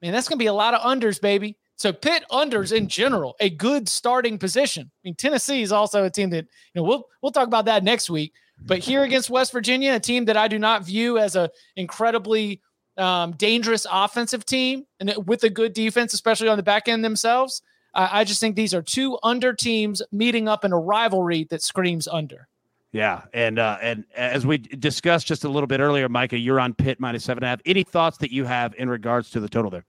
[0.02, 1.58] Man, that's going to be a lot of unders, baby.
[1.76, 4.92] So Pitt unders in general, a good starting position.
[4.94, 7.84] I mean, Tennessee is also a team that you know we'll we'll talk about that
[7.84, 8.34] next week.
[8.64, 12.62] But here against West Virginia, a team that I do not view as a incredibly
[12.98, 17.62] um, dangerous offensive team and with a good defense, especially on the back end themselves.
[17.94, 21.62] Uh, I just think these are two under teams meeting up in a rivalry that
[21.62, 22.48] screams under.
[22.92, 26.74] Yeah, and uh, and as we discussed just a little bit earlier, Micah, you're on
[26.74, 27.62] Pitt minus seven and a half.
[27.66, 29.86] Any thoughts that you have in regards to the total there?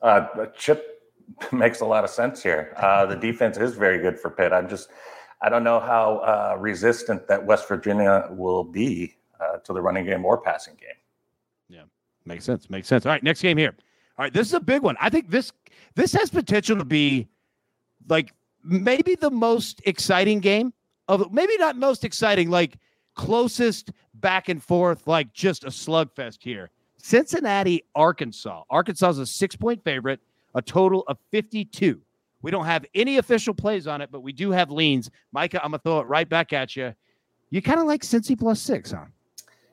[0.00, 1.02] Uh, Chip
[1.52, 2.72] makes a lot of sense here.
[2.78, 4.52] Uh, the defense is very good for Pitt.
[4.52, 4.88] I'm just,
[5.42, 10.06] I don't know how uh, resistant that West Virginia will be uh, to the running
[10.06, 10.96] game or passing game.
[11.68, 11.82] Yeah,
[12.24, 12.70] makes sense.
[12.70, 13.04] Makes sense.
[13.04, 13.74] All right, next game here.
[14.18, 14.96] All right, this is a big one.
[15.00, 15.52] I think this
[15.96, 17.28] this has potential to be
[18.08, 20.72] like maybe the most exciting game
[21.08, 22.78] of maybe not most exciting, like
[23.14, 26.70] closest back and forth, like just a slugfest here.
[26.98, 28.62] Cincinnati, Arkansas.
[28.70, 30.20] Arkansas is a six point favorite,
[30.54, 32.00] a total of 52.
[32.42, 35.10] We don't have any official plays on it, but we do have leans.
[35.32, 36.94] Micah, I'm going to throw it right back at you.
[37.50, 39.04] You kind of like Cincy plus six, huh?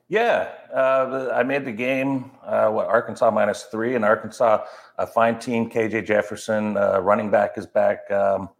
[0.08, 2.30] Yeah, uh, I made the game.
[2.44, 4.64] Uh, what Arkansas minus three, and Arkansas
[4.98, 5.70] a fine team.
[5.70, 8.10] KJ Jefferson, uh, running back, is back.
[8.10, 8.50] Um,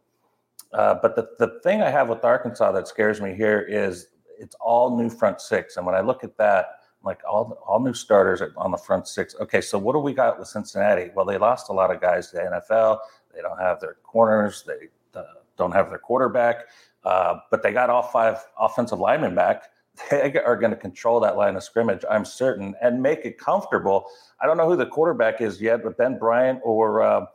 [0.72, 4.08] uh, but the the thing I have with Arkansas that scares me here is
[4.38, 7.94] it's all new front six, and when I look at that, like all all new
[7.94, 9.34] starters on the front six.
[9.40, 11.10] Okay, so what do we got with Cincinnati?
[11.14, 12.98] Well, they lost a lot of guys to the NFL.
[13.34, 14.64] They don't have their corners.
[14.66, 15.24] They uh,
[15.56, 16.66] don't have their quarterback,
[17.04, 19.64] uh, but they got all five offensive linemen back.
[20.10, 24.06] They are going to control that line of scrimmage, I'm certain, and make it comfortable.
[24.40, 27.26] I don't know who the quarterback is yet, but Ben Bryant or uh,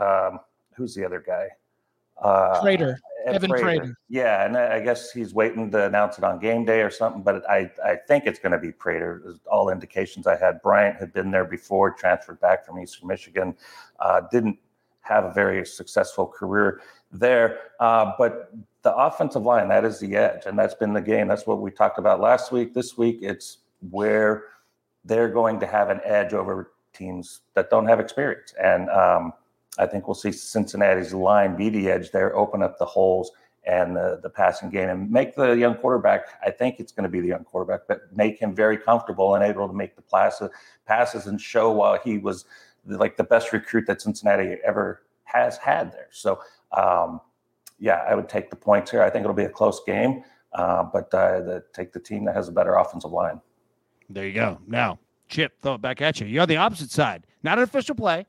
[0.00, 0.40] um,
[0.74, 1.48] who's the other guy?
[2.22, 2.98] Uh, Prater.
[3.26, 3.64] Evan Prater.
[3.64, 3.98] Prater.
[4.08, 7.22] Yeah, and I guess he's waiting to announce it on game day or something.
[7.22, 9.34] But I, I think it's going to be Prater.
[9.50, 10.62] All indications I had.
[10.62, 13.54] Bryant had been there before, transferred back from Eastern Michigan,
[14.00, 14.58] uh, didn't
[15.02, 16.80] have a very successful career
[17.12, 17.58] there.
[17.80, 18.52] Uh, but
[18.82, 21.28] the offensive line, that is the edge, and that's been the game.
[21.28, 22.74] That's what we talked about last week.
[22.74, 23.58] This week, it's
[23.90, 24.44] where
[25.04, 29.32] they're going to have an edge over teams that don't have experience, and um,
[29.78, 33.30] I think we'll see Cincinnati's line be the edge there, open up the holes
[33.68, 37.08] and the, the passing game and make the young quarterback, I think it's going to
[37.08, 40.02] be the young quarterback, but make him very comfortable and able to make the
[40.86, 42.46] passes, and show while he was
[42.86, 46.08] like the best recruit that Cincinnati ever has had there.
[46.10, 46.40] So,
[46.76, 47.20] um,
[47.78, 49.02] yeah, I would take the points here.
[49.02, 52.34] I think it'll be a close game, uh, but uh, the, take the team that
[52.34, 53.40] has a better offensive line.
[54.08, 54.58] There you go.
[54.66, 56.26] Now, Chip, throw it back at you.
[56.26, 57.26] You're on the opposite side.
[57.42, 58.24] Not an official play,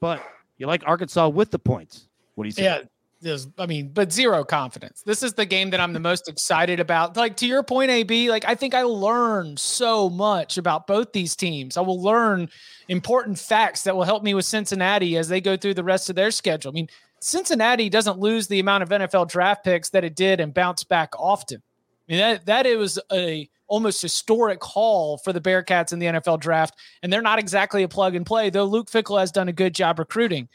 [0.00, 0.22] but
[0.58, 2.08] you like Arkansas with the points.
[2.34, 2.64] What do you say?
[2.64, 2.80] Yeah.
[3.20, 5.02] There's, I mean, but zero confidence.
[5.02, 7.16] This is the game that I'm the most excited about.
[7.16, 11.34] Like to your point, AB, like I think I learned so much about both these
[11.34, 11.76] teams.
[11.76, 12.48] I will learn
[12.86, 16.14] important facts that will help me with Cincinnati as they go through the rest of
[16.14, 16.70] their schedule.
[16.70, 20.54] I mean, Cincinnati doesn't lose the amount of NFL draft picks that it did and
[20.54, 21.60] bounce back often.
[22.08, 26.06] I mean, that that it was a almost historic haul for the Bearcats in the
[26.06, 26.78] NFL draft.
[27.02, 29.74] And they're not exactly a plug and play, though Luke Fickell has done a good
[29.74, 30.48] job recruiting.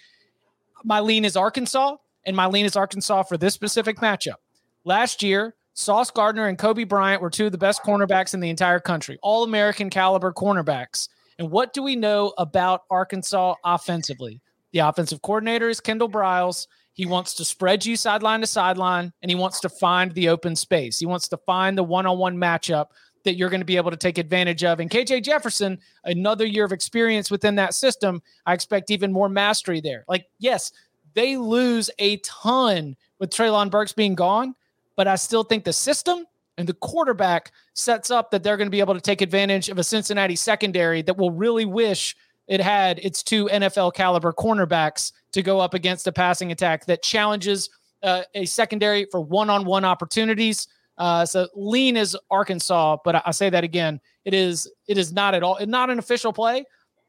[0.84, 1.96] My lean is Arkansas,
[2.26, 4.36] and my lean is Arkansas for this specific matchup.
[4.84, 8.50] Last year, Sauce Gardner and Coby Bryant were two of the best cornerbacks in the
[8.50, 11.08] entire country, all American caliber cornerbacks.
[11.40, 14.40] And what do we know about Arkansas offensively?
[14.72, 16.68] The offensive coordinator is Kendall Briles.
[16.94, 20.56] He wants to spread you sideline to sideline, and he wants to find the open
[20.56, 21.00] space.
[21.00, 22.88] He wants to find the one on one matchup
[23.24, 24.80] that you're going to be able to take advantage of.
[24.80, 29.82] And KJ Jefferson, another year of experience within that system, I expect even more mastery
[29.82, 30.04] there.
[30.08, 30.72] Like, yes,
[31.14, 34.56] they lose a ton with Treylon Burks being gone,
[34.96, 36.26] but I still think the system
[36.58, 39.80] and the quarterback sets up that they're going to be able to take advantage of
[39.80, 42.16] a Cincinnati secondary that will really wish
[42.48, 47.04] it had its two NFL caliber cornerbacks to go up against a passing attack that
[47.04, 47.70] challenges
[48.02, 50.68] uh, a secondary for one on one opportunities.
[50.98, 55.12] Uh, so lean is Arkansas, but I, I, say that again, it is it is
[55.12, 56.66] not at all not an official play,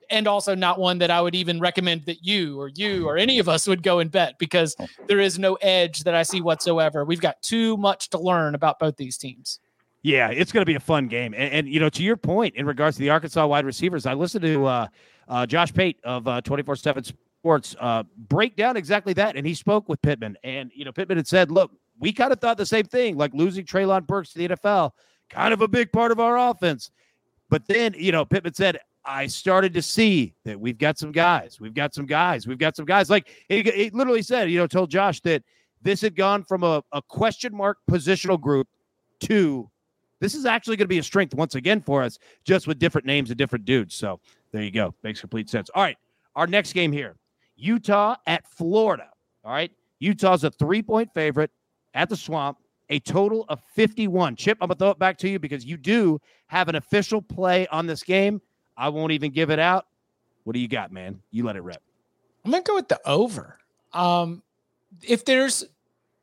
[0.08, 3.38] and also not one that I would even recommend that you or you or any
[3.38, 4.74] of us would go and bet because
[5.06, 7.04] there is no edge that I see whatsoever.
[7.04, 9.60] We've got too much to learn about both these teams.
[10.02, 12.56] Yeah, it's going to be a fun game, and, and, you know, to your point
[12.56, 14.86] in regards to the Arkansas wide receivers, I listened to uh,
[15.28, 17.04] uh, Josh Pate of uh, twenty four seven
[17.44, 19.36] Sports uh, break down exactly that.
[19.36, 20.34] And he spoke with Pittman.
[20.44, 23.34] And, you know, Pittman had said, look, we kind of thought the same thing, like
[23.34, 24.92] losing Treylon Burks to the NFL,
[25.28, 26.90] kind of a big part of our offense.
[27.50, 31.60] But then, you know, Pittman said, I started to see that we've got some guys.
[31.60, 32.46] We've got some guys.
[32.46, 33.10] We've got some guys.
[33.10, 35.42] Like he, he literally said, you know, told Josh that
[35.82, 38.68] this had gone from a, a question mark positional group
[39.24, 39.70] to
[40.18, 43.06] this is actually going to be a strength once again for us, just with different
[43.06, 43.94] names and different dudes.
[43.94, 44.18] So
[44.50, 44.94] there you go.
[45.02, 45.68] Makes complete sense.
[45.74, 45.98] All right.
[46.36, 47.16] Our next game here
[47.56, 49.08] Utah at Florida.
[49.44, 49.70] All right.
[50.00, 51.50] Utah's a three point favorite
[51.94, 52.58] at the swamp,
[52.90, 54.36] a total of 51.
[54.36, 57.22] Chip, I'm going to throw it back to you because you do have an official
[57.22, 58.40] play on this game.
[58.76, 59.86] I won't even give it out.
[60.44, 61.20] What do you got, man?
[61.30, 61.82] You let it rip.
[62.44, 63.58] I'm going to go with the over.
[63.92, 64.42] Um,
[65.02, 65.64] if there's,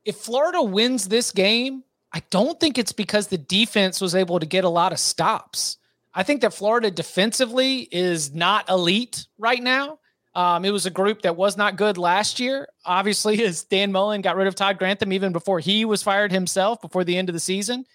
[0.05, 4.45] if Florida wins this game, I don't think it's because the defense was able to
[4.45, 5.77] get a lot of stops.
[6.13, 9.99] I think that Florida defensively is not elite right now.
[10.33, 12.67] Um, it was a group that was not good last year.
[12.85, 16.81] Obviously, as Dan Mullen got rid of Todd Grantham even before he was fired himself
[16.81, 17.85] before the end of the season.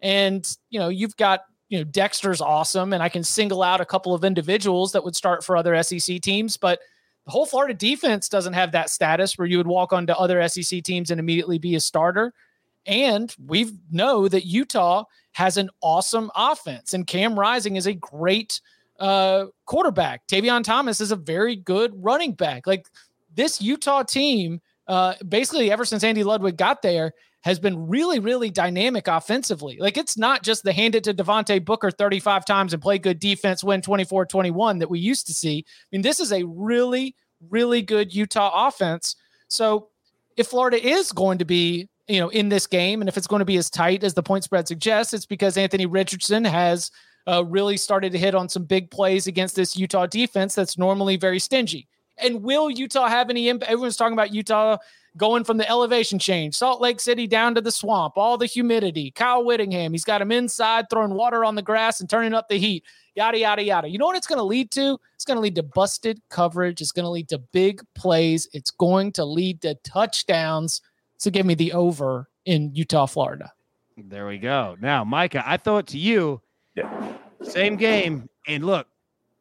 [0.00, 2.92] And, you know, you've got, you know, Dexter's awesome.
[2.92, 6.20] And I can single out a couple of individuals that would start for other SEC
[6.20, 6.56] teams.
[6.56, 6.80] But
[7.24, 10.82] the whole Florida defense doesn't have that status where you would walk onto other SEC
[10.84, 12.32] teams and immediately be a starter.
[12.86, 18.60] And we know that Utah has an awesome offense, and Cam Rising is a great
[18.98, 20.26] uh, quarterback.
[20.26, 22.66] Tavion Thomas is a very good running back.
[22.66, 22.86] Like
[23.34, 28.50] this Utah team, uh, basically ever since Andy Ludwig got there, has been really, really
[28.50, 29.76] dynamic offensively.
[29.78, 33.20] Like it's not just the hand it to Devontae Booker 35 times and play good
[33.20, 35.64] defense, win 24 21 that we used to see.
[35.66, 37.14] I mean, this is a really,
[37.48, 39.14] really good Utah offense.
[39.48, 39.88] So
[40.36, 43.02] if Florida is going to be you know, in this game.
[43.02, 45.56] And if it's going to be as tight as the point spread suggests, it's because
[45.56, 46.90] Anthony Richardson has
[47.26, 51.16] uh, really started to hit on some big plays against this Utah defense that's normally
[51.16, 51.88] very stingy.
[52.18, 53.70] And will Utah have any impact?
[53.70, 54.78] Everyone's talking about Utah
[55.16, 59.10] going from the elevation change, Salt Lake City down to the swamp, all the humidity.
[59.10, 62.58] Kyle Whittingham, he's got him inside throwing water on the grass and turning up the
[62.58, 62.84] heat,
[63.14, 63.88] yada, yada, yada.
[63.88, 64.98] You know what it's going to lead to?
[65.14, 66.80] It's going to lead to busted coverage.
[66.80, 68.48] It's going to lead to big plays.
[68.52, 70.82] It's going to lead to touchdowns.
[71.18, 73.52] So give me the over in Utah, Florida.
[73.96, 74.76] There we go.
[74.80, 76.42] Now, Micah, I throw it to you.
[76.76, 77.14] Yeah.
[77.42, 78.28] Same game.
[78.46, 78.86] And look,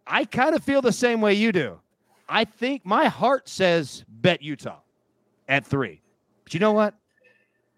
[0.07, 1.79] I kind of feel the same way you do.
[2.27, 4.79] I think my heart says bet Utah
[5.47, 6.01] at three.
[6.43, 6.95] But you know what?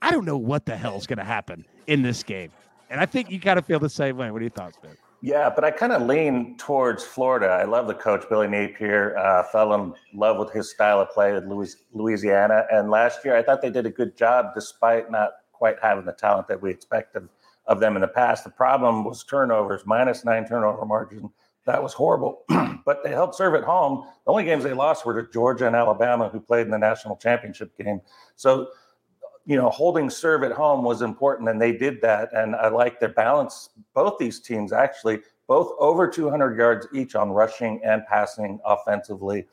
[0.02, 2.52] I don't know what the hell's going to happen in this game.
[2.89, 4.32] And I think you kind of feel the same way.
[4.32, 4.96] What are your thoughts, Ben?
[5.22, 7.48] Yeah, but I kind of lean towards Florida.
[7.48, 9.17] I love the coach, Billy Napier.
[9.17, 12.65] Uh, fell in love with his style of play with Louisiana.
[12.72, 16.12] And last year, I thought they did a good job despite not quite having the
[16.12, 17.28] talent that we expected
[17.67, 18.43] of them in the past.
[18.43, 21.30] The problem was turnovers, minus nine turnover margin.
[21.65, 22.43] That was horrible.
[22.86, 24.08] but they held serve at home.
[24.25, 27.17] The only games they lost were to Georgia and Alabama, who played in the national
[27.17, 28.01] championship game.
[28.36, 28.69] So
[29.47, 32.30] you know, holding serve at home was important, and they did that.
[32.34, 33.69] And I like their balance.
[33.93, 39.47] Both these teams actually, both over 200 yards each on rushing and passing offensively.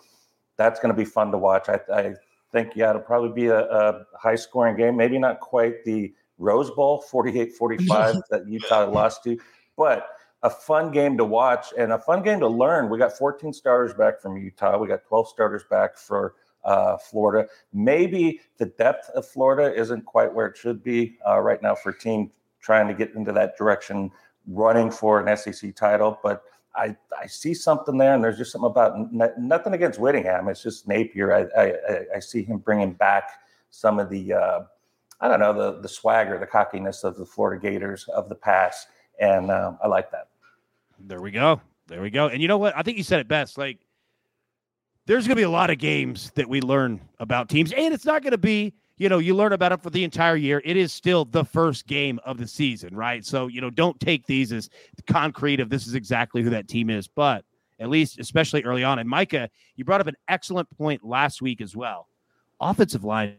[0.57, 1.69] That's going to be fun to watch.
[1.69, 2.15] I, I
[2.51, 4.97] think, yeah, it'll probably be a, a high scoring game.
[4.97, 9.39] Maybe not quite the Rose Bowl 48 45 that Utah lost to,
[9.77, 10.09] but
[10.43, 12.91] a fun game to watch and a fun game to learn.
[12.91, 14.77] We got 14 starters back from Utah.
[14.79, 17.49] We got 12 starters back for uh, Florida.
[17.73, 21.91] Maybe the depth of Florida isn't quite where it should be uh, right now for
[21.91, 24.11] a team trying to get into that direction,
[24.47, 26.19] running for an SEC title.
[26.23, 26.43] But
[26.75, 30.49] I, I see something there, and there's just something about n- nothing against Whittingham.
[30.49, 31.33] It's just Napier.
[31.33, 33.31] I, I, I see him bringing back
[33.71, 34.61] some of the uh,
[35.21, 38.89] I don't know the the swagger, the cockiness of the Florida Gators of the past,
[39.21, 40.29] and um, I like that.
[40.99, 41.61] There we go.
[41.87, 42.29] There we go.
[42.29, 42.77] And you know what?
[42.77, 43.59] I think you said it best.
[43.59, 43.79] Like
[45.07, 48.05] there's going to be a lot of games that we learn about teams, and it's
[48.07, 50.63] not going to be, you know, you learn about it for the entire year.
[50.65, 53.25] It is still the first game of the season, right?
[53.25, 54.71] So, you know, don't take these as
[55.07, 57.45] concrete of this is exactly who that team is, but
[57.81, 58.99] at least, especially early on.
[58.99, 62.09] And Micah, you brought up an excellent point last week as well.
[62.61, 63.37] Offensive line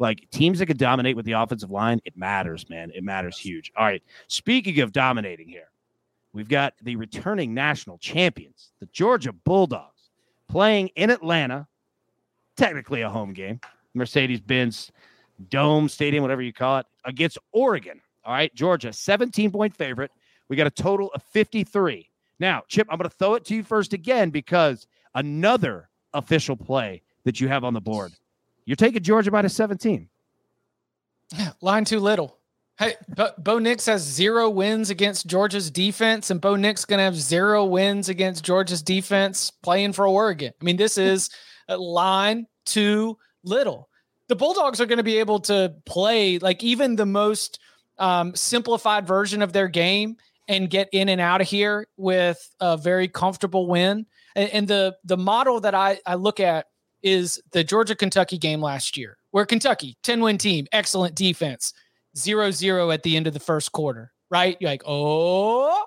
[0.00, 2.90] like teams that can dominate with the offensive line, it matters, man.
[2.94, 3.70] It matters huge.
[3.76, 4.02] All right.
[4.28, 5.70] Speaking of dominating here,
[6.32, 10.10] we've got the returning national champions, the Georgia Bulldogs
[10.48, 11.68] playing in Atlanta,
[12.56, 13.60] technically a home game,
[13.94, 14.90] Mercedes Benz
[15.50, 18.00] Dome Stadium, whatever you call it, against Oregon.
[18.24, 20.10] All right, Georgia, 17 point favorite.
[20.48, 22.08] We got a total of 53.
[22.38, 27.02] Now, Chip, I'm going to throw it to you first again because another official play
[27.24, 28.12] that you have on the board.
[28.64, 30.08] You're taking Georgia by the 17.
[31.60, 32.38] Line too little.
[32.78, 37.04] Hey, Bo, Bo Nix has zero wins against Georgia's defense, and Bo Nix going to
[37.04, 40.52] have zero wins against Georgia's defense playing for Oregon.
[40.58, 41.28] I mean, this is
[41.68, 43.88] line too little.
[44.28, 47.58] The Bulldogs are going to be able to play like even the most
[47.98, 50.16] um, simplified version of their game
[50.48, 54.06] and get in and out of here with a very comfortable win.
[54.34, 56.66] And, and the the model that I, I look at
[57.02, 61.72] is the Georgia Kentucky game last year, where Kentucky, 10 win team, excellent defense,
[62.16, 64.56] 0 0 at the end of the first quarter, right?
[64.60, 65.84] You're like, oh,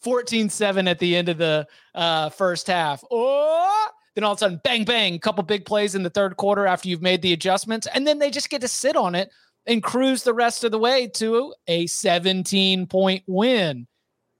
[0.00, 3.02] 14 7 at the end of the uh, first half.
[3.10, 6.66] Oh, then all of a sudden, bang, bang, couple big plays in the third quarter
[6.66, 7.86] after you've made the adjustments.
[7.92, 9.30] And then they just get to sit on it
[9.66, 13.86] and cruise the rest of the way to a 17 point win.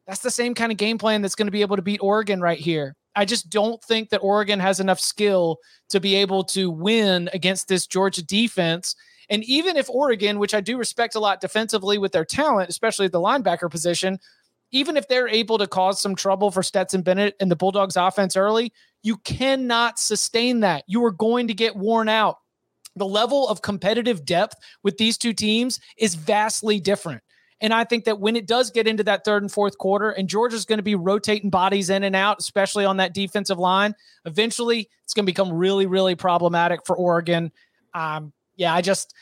[0.06, 2.40] That's the same kind of game plan that's going to be able to beat Oregon
[2.40, 2.94] right here.
[3.16, 5.58] I just don't think that Oregon has enough skill
[5.88, 8.94] to be able to win against this Georgia defense.
[9.30, 13.06] And even if Oregon, which I do respect a lot defensively with their talent, especially
[13.06, 14.18] at the linebacker position,
[14.70, 18.36] even if they're able to cause some trouble for Stetson Bennett and the Bulldogs offense
[18.36, 20.84] early, you cannot sustain that.
[20.86, 22.36] You are going to get worn out.
[22.96, 27.22] The level of competitive depth with these two teams is vastly different.
[27.60, 30.28] And I think that when it does get into that third and fourth quarter, and
[30.28, 33.94] Georgia's going to be rotating bodies in and out, especially on that defensive line,
[34.26, 37.50] eventually it's going to become really, really problematic for Oregon.
[37.94, 39.14] Um, yeah, I just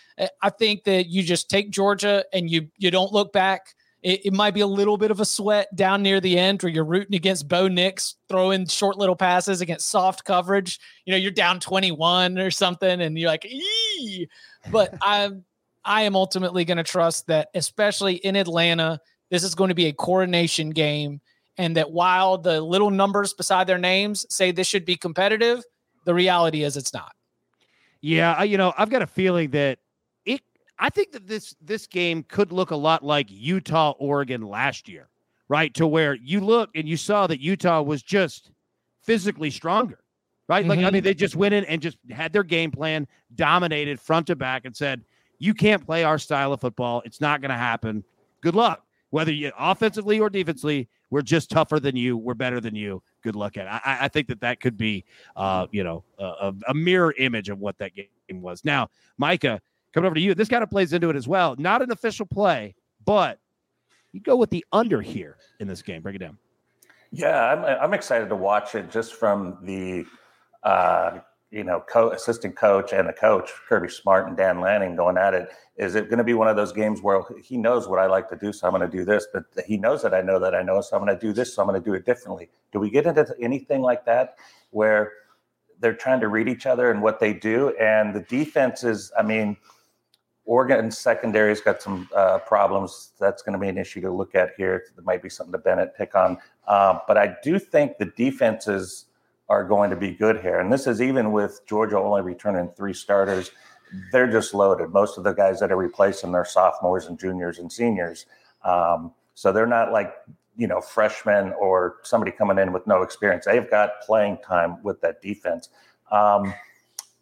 [0.43, 3.74] I think that you just take Georgia and you you don't look back.
[4.03, 6.70] It, it, might be a little bit of a sweat down near the end where
[6.70, 10.78] you're rooting against Bo Nix, throwing short little passes against soft coverage.
[11.07, 13.51] You know, you're down 21 or something, and you're like.
[14.70, 15.45] But I'm
[15.85, 19.87] I am ultimately going to trust that, especially in Atlanta, this is going to be
[19.87, 21.20] a coronation game.
[21.57, 25.62] And that while the little numbers beside their names say this should be competitive,
[26.05, 27.12] the reality is it's not.
[28.01, 29.78] Yeah, you know, I've got a feeling that
[30.26, 30.43] it.
[30.78, 35.09] I think that this this game could look a lot like Utah Oregon last year,
[35.49, 35.72] right?
[35.74, 38.51] To where you look and you saw that Utah was just
[39.01, 40.01] physically stronger,
[40.49, 40.62] right?
[40.62, 40.68] Mm-hmm.
[40.68, 40.95] Like I mm-hmm.
[40.95, 44.66] mean, they just went in and just had their game plan, dominated front to back,
[44.66, 45.03] and said,
[45.39, 47.03] you can't play our style of football.
[47.05, 48.05] It's not going to happen.
[48.41, 48.85] Good luck.
[49.11, 52.16] Whether you offensively or defensively, we're just tougher than you.
[52.16, 53.03] We're better than you.
[53.22, 53.80] Good luck at it.
[53.85, 55.05] I, I think that that could be,
[55.37, 58.09] uh, you know, a, a mirror image of what that game
[58.43, 58.64] was.
[58.64, 59.61] Now, Micah,
[59.93, 60.35] coming over to you.
[60.35, 61.55] This kind of plays into it as well.
[61.57, 62.74] Not an official play,
[63.05, 63.39] but
[64.12, 66.03] you go with the under here in this game.
[66.03, 66.39] Break it down.
[67.12, 70.05] Yeah, I'm, I'm excited to watch it just from the
[70.64, 71.20] uh,
[71.55, 75.34] you know, co- assistant coach and the coach, Kirby Smart and Dan Lanning going at
[75.34, 75.50] it.
[75.76, 78.28] Is it going to be one of those games where he knows what I like
[78.30, 80.52] to do, so I'm going to do this, but he knows that I know that
[80.52, 82.50] I know, so I'm going to do this, so I'm going to do it differently.
[82.72, 84.36] Do we get into anything like that
[84.70, 85.12] where
[85.78, 87.68] they're trying to read each other and what they do?
[87.76, 89.57] And the defense is, I mean,
[90.46, 93.12] Oregon secondary's got some uh, problems.
[93.20, 94.82] That's going to be an issue to look at here.
[94.96, 96.36] There might be something to Bennett pick on,
[96.66, 99.07] uh, but I do think the defenses
[99.49, 100.59] are going to be good here.
[100.59, 103.51] And this is even with Georgia only returning three starters.
[104.11, 104.90] They're just loaded.
[104.90, 108.26] Most of the guys that are replacing their sophomores and juniors and seniors.
[108.64, 110.12] Um, so they're not like,
[110.57, 113.45] you know, freshmen or somebody coming in with no experience.
[113.45, 115.68] They've got playing time with that defense.
[116.11, 116.55] Um,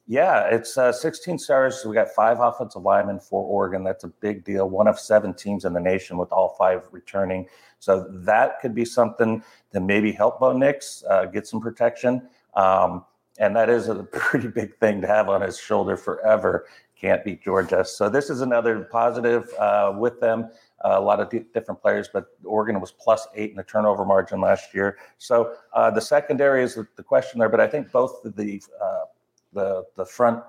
[0.07, 1.85] yeah, it's uh, 16 stars.
[1.85, 3.85] We got five offensive linemen for Oregon.
[3.85, 4.69] That's a big deal.
[4.69, 7.47] One of seven teams in the nation with all five returning.
[7.83, 12.29] So that could be something that maybe help Bo Nix uh, get some protection.
[12.55, 13.05] Um,
[13.39, 16.67] and that is a pretty big thing to have on his shoulder forever.
[16.97, 17.85] Can't beat Georgia.
[17.85, 20.49] So this is another positive uh, with them.
[20.85, 24.05] Uh, a lot of d- different players, but Oregon was plus eight in the turnover
[24.05, 24.99] margin last year.
[25.19, 29.05] So uh, the secondary is the, the, question there, but I think both the uh,
[29.53, 30.43] the the front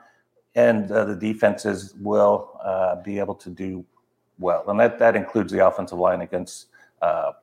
[0.53, 3.84] and the defenses will uh, be able to do
[4.38, 6.67] well, and that that includes the offensive line against
[7.03, 7.33] uh,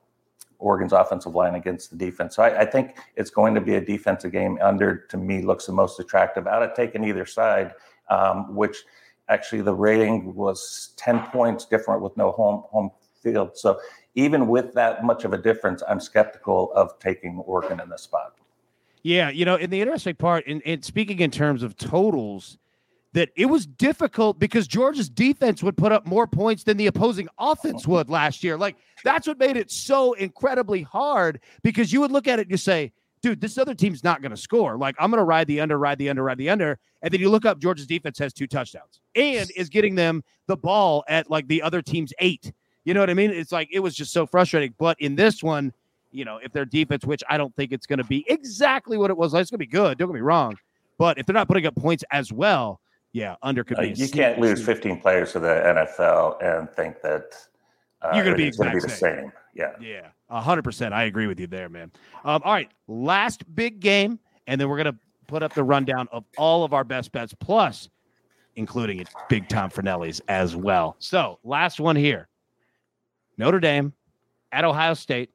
[0.59, 2.37] Oregon's offensive line against the defense.
[2.37, 4.59] So I, I, think it's going to be a defensive game.
[4.63, 7.75] Under to me looks the most attractive out of taking either side,
[8.09, 8.79] um, which
[9.29, 12.91] actually the rating was ten points different with no home home
[13.23, 13.57] field.
[13.57, 13.79] So
[14.15, 18.35] even with that much of a difference, I'm skeptical of taking Oregon in this spot.
[19.03, 22.59] Yeah, you know, and the interesting part, in speaking in terms of totals,
[23.13, 27.29] that it was difficult because Georgia's defense would put up more points than the opposing
[27.39, 28.57] offense would last year.
[28.57, 32.51] Like that's what made it so incredibly hard because you would look at it and
[32.51, 34.79] you say, dude, this other team's not going to score.
[34.79, 36.79] Like I'm going to ride the under, ride the under, ride the under.
[37.03, 40.57] And then you look up Georgia's defense has two touchdowns and is getting them the
[40.57, 42.53] ball at like the other team's eight.
[42.85, 43.31] You know what I mean?
[43.31, 44.75] It's like it was just so frustrating.
[44.79, 45.73] But in this one,
[46.13, 49.11] you know, if their defense, which I don't think it's going to be exactly what
[49.11, 49.99] it was, like, it's going to be good.
[49.99, 50.57] Don't get me wrong.
[50.99, 52.81] But if they're not putting up points as well,
[53.13, 53.91] yeah, under could uh, be.
[53.91, 57.35] you can't lose 15 players to the NFL and think that
[58.03, 59.33] uh, you're going to be, be the same.
[59.55, 59.73] Yeah.
[59.81, 60.09] Yeah.
[60.31, 60.93] 100%.
[60.93, 61.91] I agree with you there, man.
[62.25, 62.71] Um, all right.
[62.87, 64.19] Last big game.
[64.47, 67.35] And then we're going to put up the rundown of all of our best bets,
[67.39, 67.89] plus
[68.57, 70.97] including Big Tom Fornelli's as well.
[70.99, 72.29] So, last one here
[73.39, 73.93] Notre Dame
[74.53, 75.31] at Ohio State.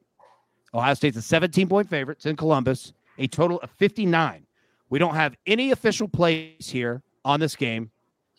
[0.74, 2.18] Ohio State's a 17 point favorite.
[2.18, 4.46] It's in Columbus, a total of 59.
[4.90, 7.90] We don't have any official plays here on this game,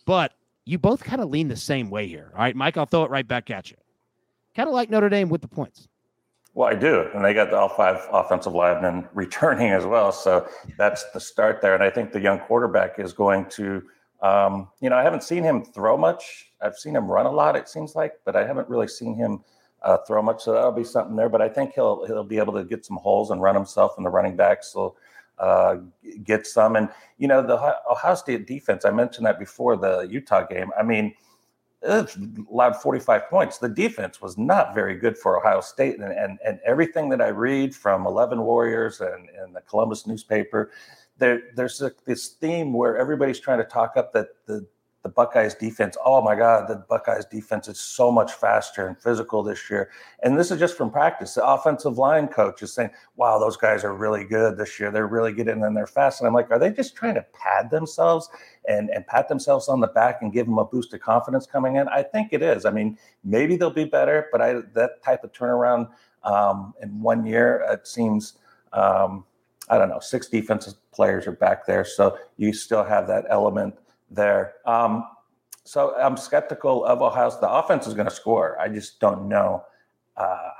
[0.06, 0.32] but
[0.66, 2.32] you both kind of lean the same way here.
[2.34, 3.78] All right, Mike, I'll throw it right back at you.
[4.56, 5.88] Kind of like Notre Dame with the points.
[6.54, 7.08] Well, I do.
[7.14, 10.12] And they got all five offensive linemen returning as well.
[10.12, 11.76] So that's the start there.
[11.76, 13.84] And I think the young quarterback is going to,
[14.22, 16.52] um, you know, I haven't seen him throw much.
[16.62, 19.44] I've seen him run a lot, it seems like, but I haven't really seen him
[19.84, 20.44] uh, throw much.
[20.44, 21.30] So that'll be something there.
[21.30, 24.06] But I think he'll he'll be able to get some holes and run himself, and
[24.06, 24.98] the running backs will
[25.40, 25.78] uh,
[26.24, 26.76] get some.
[26.76, 30.72] And, you know, the Ohio State defense, I mentioned that before the Utah game.
[30.78, 31.14] I mean,
[31.84, 32.16] it
[32.50, 33.58] allowed 45 points.
[33.60, 36.00] The defense was not very good for Ohio State.
[36.00, 40.72] And, and, and everything that I read from 11 Warriors and, and the Columbus newspaper,
[41.18, 44.66] there, there's a, this theme where everybody's trying to talk up that the
[45.08, 45.96] the Buckeyes defense.
[46.04, 49.90] Oh my God, the Buckeyes defense is so much faster and physical this year.
[50.22, 51.36] And this is just from practice.
[51.36, 54.92] The offensive line coach is saying, wow, those guys are really good this year.
[54.92, 56.20] They're really getting in there fast.
[56.20, 58.30] And I'm like, are they just trying to pad themselves
[58.68, 61.78] and, and pat themselves on the back and give them a boost of confidence coming
[61.78, 61.88] in?
[61.88, 62.66] I think it is.
[62.66, 65.88] I mean, maybe they'll be better, but I that type of turnaround
[66.24, 68.34] um, in one year, it seems.
[68.74, 69.24] Um,
[69.70, 71.84] I don't know, six defensive players are back there.
[71.84, 73.76] So you still have that element
[74.10, 74.56] there.
[74.66, 75.06] Um,
[75.64, 77.30] so I'm skeptical of Ohio.
[77.30, 78.60] The offense is going to score.
[78.60, 79.64] I just don't know.
[80.16, 80.52] Uh,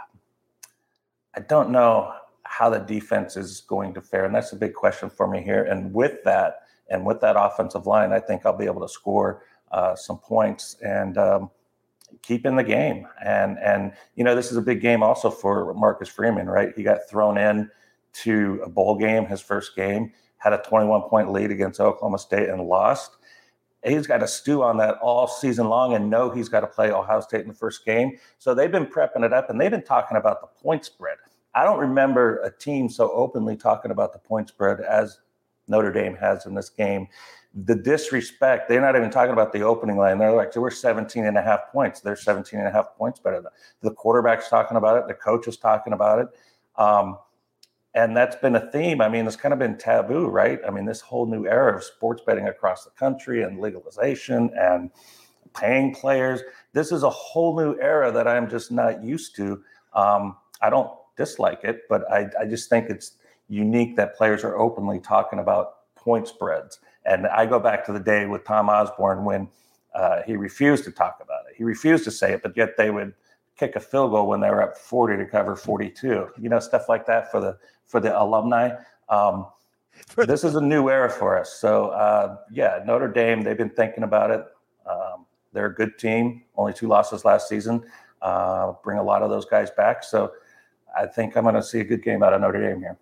[1.36, 5.10] I don't know how the defense is going to fare, and that's a big question
[5.10, 5.64] for me here.
[5.64, 9.44] And with that, and with that offensive line, I think I'll be able to score
[9.72, 11.52] uh, some points and um,
[12.22, 13.08] keep in the game.
[13.24, 16.74] And and you know, this is a big game also for Marcus Freeman, right?
[16.76, 17.70] He got thrown in
[18.24, 22.50] to a bowl game, his first game, had a 21 point lead against Oklahoma State
[22.50, 23.18] and lost
[23.88, 26.92] he's got to stew on that all season long and know he's got to play
[26.92, 28.18] Ohio State in the first game.
[28.38, 31.18] So they've been prepping it up and they've been talking about the point spread.
[31.54, 35.20] I don't remember a team so openly talking about the point spread as
[35.68, 37.08] Notre Dame has in this game.
[37.66, 40.20] The disrespect, they're not even talking about the opening line.
[40.20, 42.02] They're like, we're 17 and a half points.
[42.02, 43.44] They're 17 and a half points better.
[43.82, 45.08] The quarterback's talking about it.
[45.08, 46.28] The coach is talking about it.
[46.76, 47.18] Um,
[47.98, 49.02] and that's been a theme.
[49.02, 50.60] I mean, it's kind of been taboo, right?
[50.66, 54.92] I mean, this whole new era of sports betting across the country and legalization and
[55.56, 56.42] paying players.
[56.74, 59.64] This is a whole new era that I'm just not used to.
[59.94, 63.14] Um, I don't dislike it, but I, I just think it's
[63.50, 66.80] unique that players are openly talking about point spreads.
[67.04, 69.50] And I go back to the day with Tom Osborne when
[69.96, 71.56] uh, he refused to talk about it.
[71.58, 73.16] He refused to say it, but yet they would
[73.58, 76.28] kick a field goal when they were up 40 to cover 42.
[76.40, 77.58] You know, stuff like that for the
[77.88, 78.72] for the alumni.
[79.10, 79.48] Um,
[80.16, 81.54] this is a new era for us.
[81.54, 84.46] So uh, yeah, Notre Dame, they've been thinking about it.
[84.86, 86.44] Um, they're a good team.
[86.56, 87.84] Only two losses last season.
[88.22, 90.04] Uh, bring a lot of those guys back.
[90.04, 90.34] So
[90.96, 92.98] I think I'm going to see a good game out of Notre Dame here.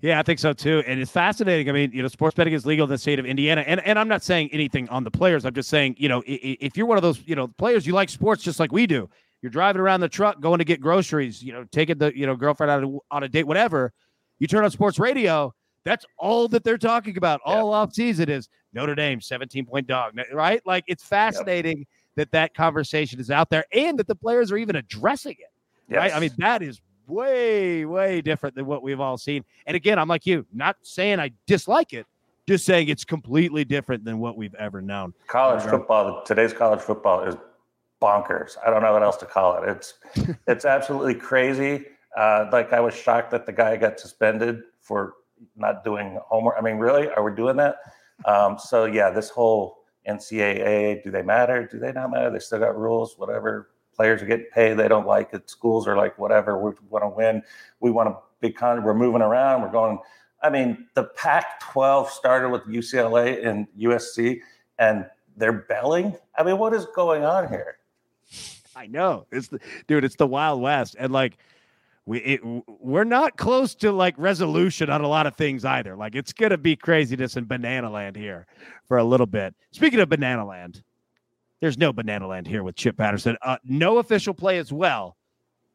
[0.00, 0.82] Yeah, I think so too.
[0.86, 1.68] And it's fascinating.
[1.68, 3.60] I mean, you know, sports betting is legal in the state of Indiana.
[3.60, 5.44] And and I'm not saying anything on the players.
[5.44, 8.08] I'm just saying, you know, if you're one of those, you know, players you like
[8.08, 9.08] sports just like we do,
[9.42, 12.36] you're driving around the truck going to get groceries, you know, taking the, you know,
[12.36, 13.92] girlfriend out of, on a date, whatever.
[14.38, 15.52] You turn on sports radio,
[15.84, 20.14] that's all that they're talking about all off season is Notre Dame 17 point dog,
[20.32, 20.62] right?
[20.64, 21.86] Like it's fascinating yep.
[22.16, 25.50] that that conversation is out there and that the players are even addressing it.
[25.88, 25.98] Yes.
[25.98, 26.16] Right?
[26.16, 29.44] I mean, that is way way different than what we've all seen.
[29.66, 32.06] And again, I'm like you, not saying I dislike it,
[32.48, 35.12] just saying it's completely different than what we've ever known.
[35.26, 37.34] College um, football, today's college football is
[38.02, 38.56] bonkers.
[38.66, 39.68] I don't know what else to call it.
[39.68, 39.94] It's
[40.48, 41.86] it's absolutely crazy.
[42.16, 45.14] Uh, like I was shocked that the guy got suspended for
[45.56, 46.56] not doing homework.
[46.58, 47.76] I mean, really, are we doing that?
[48.24, 51.68] Um, so yeah, this whole NCAA, do they matter?
[51.70, 52.30] Do they not matter?
[52.30, 53.14] They still got rules.
[53.16, 55.48] Whatever players are getting paid, they don't like it.
[55.48, 56.58] Schools are like, whatever.
[56.58, 57.42] We want to win.
[57.80, 58.82] We want a big con.
[58.82, 59.62] We're moving around.
[59.62, 59.98] We're going.
[60.42, 64.40] I mean, the Pac-12 started with UCLA and USC,
[64.78, 66.16] and they're belling.
[66.36, 67.76] I mean, what is going on here?
[68.74, 70.04] I know it's the dude.
[70.04, 71.38] It's the Wild West, and like
[72.06, 72.40] we it,
[72.80, 75.96] we're not close to like resolution on a lot of things either.
[75.96, 78.46] Like it's gonna be craziness in Banana Land here
[78.88, 79.54] for a little bit.
[79.70, 80.82] Speaking of Banana Land,
[81.60, 83.36] there's no Banana Land here with Chip Patterson.
[83.42, 85.16] Uh, no official play as well,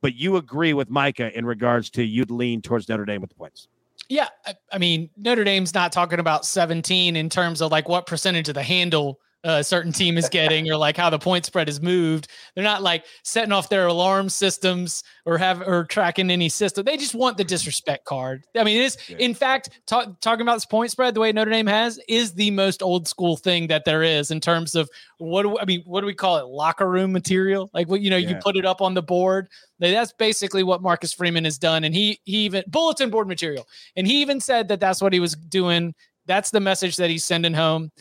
[0.01, 3.35] but you agree with Micah in regards to you'd lean towards Notre Dame with the
[3.35, 3.67] points.
[4.09, 8.05] Yeah, I, I mean Notre Dame's not talking about 17 in terms of like what
[8.05, 11.69] percentage of the handle a certain team is getting or like how the point spread
[11.69, 12.27] is moved.
[12.55, 16.85] They're not like setting off their alarm systems or have or tracking any system.
[16.85, 17.49] They just want the mm-hmm.
[17.49, 18.45] disrespect card.
[18.57, 19.17] I mean, it is yeah.
[19.17, 22.51] in fact talk, talking about this point spread the way Notre Dame has is the
[22.51, 25.81] most old school thing that there is in terms of what do I mean?
[25.85, 26.47] What do we call it?
[26.47, 27.69] Locker room material?
[27.73, 28.29] Like what you know, yeah.
[28.29, 29.47] you put it up on the board.
[29.79, 34.07] That's basically what Marcus Freeman has done, and he he even bulletin board material, and
[34.07, 35.93] he even said that that's what he was doing.
[36.25, 37.91] That's the message that he's sending home.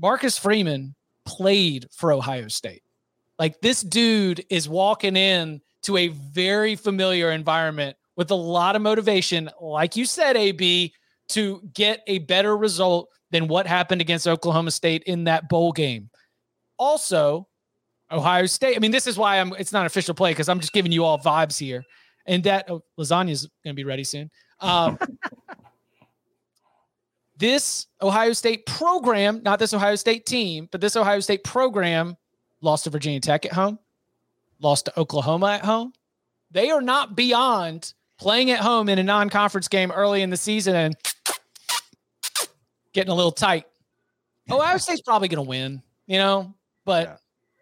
[0.00, 0.94] Marcus Freeman
[1.26, 2.82] played for Ohio State.
[3.38, 8.82] Like this dude is walking in to a very familiar environment with a lot of
[8.82, 10.92] motivation, like you said, AB,
[11.28, 16.10] to get a better result than what happened against Oklahoma State in that bowl game.
[16.78, 17.46] Also,
[18.10, 18.76] Ohio State.
[18.76, 19.52] I mean, this is why I'm.
[19.58, 21.84] It's not official play because I'm just giving you all vibes here.
[22.26, 24.30] And that oh, lasagna's going to be ready soon.
[24.60, 24.98] Um,
[27.40, 32.16] this Ohio State program, not this Ohio State team, but this Ohio State program
[32.60, 33.78] lost to Virginia Tech at home,
[34.60, 35.92] lost to Oklahoma at home.
[36.50, 40.36] They are not beyond playing at home in a non conference game early in the
[40.36, 40.96] season and
[42.92, 43.64] getting a little tight.
[44.50, 47.16] Ohio State's probably going to win, you know, but yeah.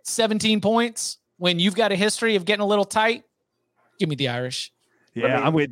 [0.04, 3.22] 17 points when you've got a history of getting a little tight,
[4.00, 4.72] give me the Irish.
[5.14, 5.70] Yeah, me, I'm with.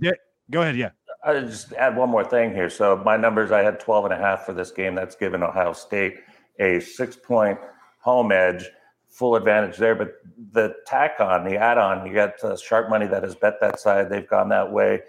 [0.50, 0.76] Go ahead.
[0.76, 0.90] Yeah.
[1.26, 2.70] I just add one more thing here.
[2.70, 4.94] So my numbers, I had 12 and a half for this game.
[4.94, 6.18] That's given Ohio State
[6.60, 7.58] a six point
[7.98, 8.64] home edge,
[9.08, 9.96] full advantage there.
[9.96, 10.14] But
[10.52, 13.80] the tack on, the add on, you got uh, sharp money that has bet that
[13.80, 14.08] side.
[14.08, 15.00] They've gone that way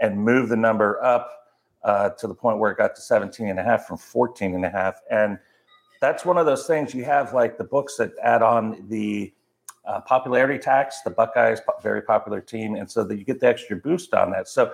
[0.00, 1.30] and moved the number up
[1.84, 4.64] uh, to the point where it got to 17 and a half from 14 and
[4.64, 5.02] a half.
[5.10, 5.38] And
[6.00, 9.30] that's one of those things you have like the books that add on the
[9.86, 12.74] uh, popularity tax, the Buckeyes, very popular team.
[12.76, 14.48] And so that you get the extra boost on that.
[14.48, 14.72] So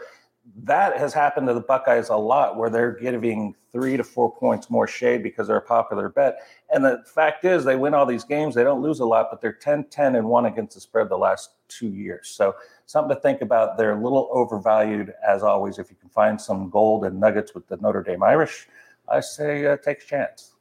[0.65, 4.69] that has happened to the Buckeyes a lot where they're giving three to four points
[4.69, 6.39] more shade because they're a popular bet.
[6.73, 8.55] And the fact is, they win all these games.
[8.55, 11.17] They don't lose a lot, but they're 10 10 and 1 against the spread the
[11.17, 12.29] last two years.
[12.29, 12.55] So,
[12.87, 13.79] something to think about.
[13.79, 15.79] They're a little overvalued, as always.
[15.79, 18.69] If you can find some gold and nuggets with the Notre Dame Irish,
[19.09, 20.53] I say uh, take a chance.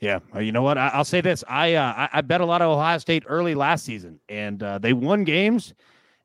[0.00, 0.76] Yeah, you know what?
[0.76, 3.84] I, will say this: I, uh, I bet a lot of Ohio State early last
[3.84, 5.72] season, and uh, they won games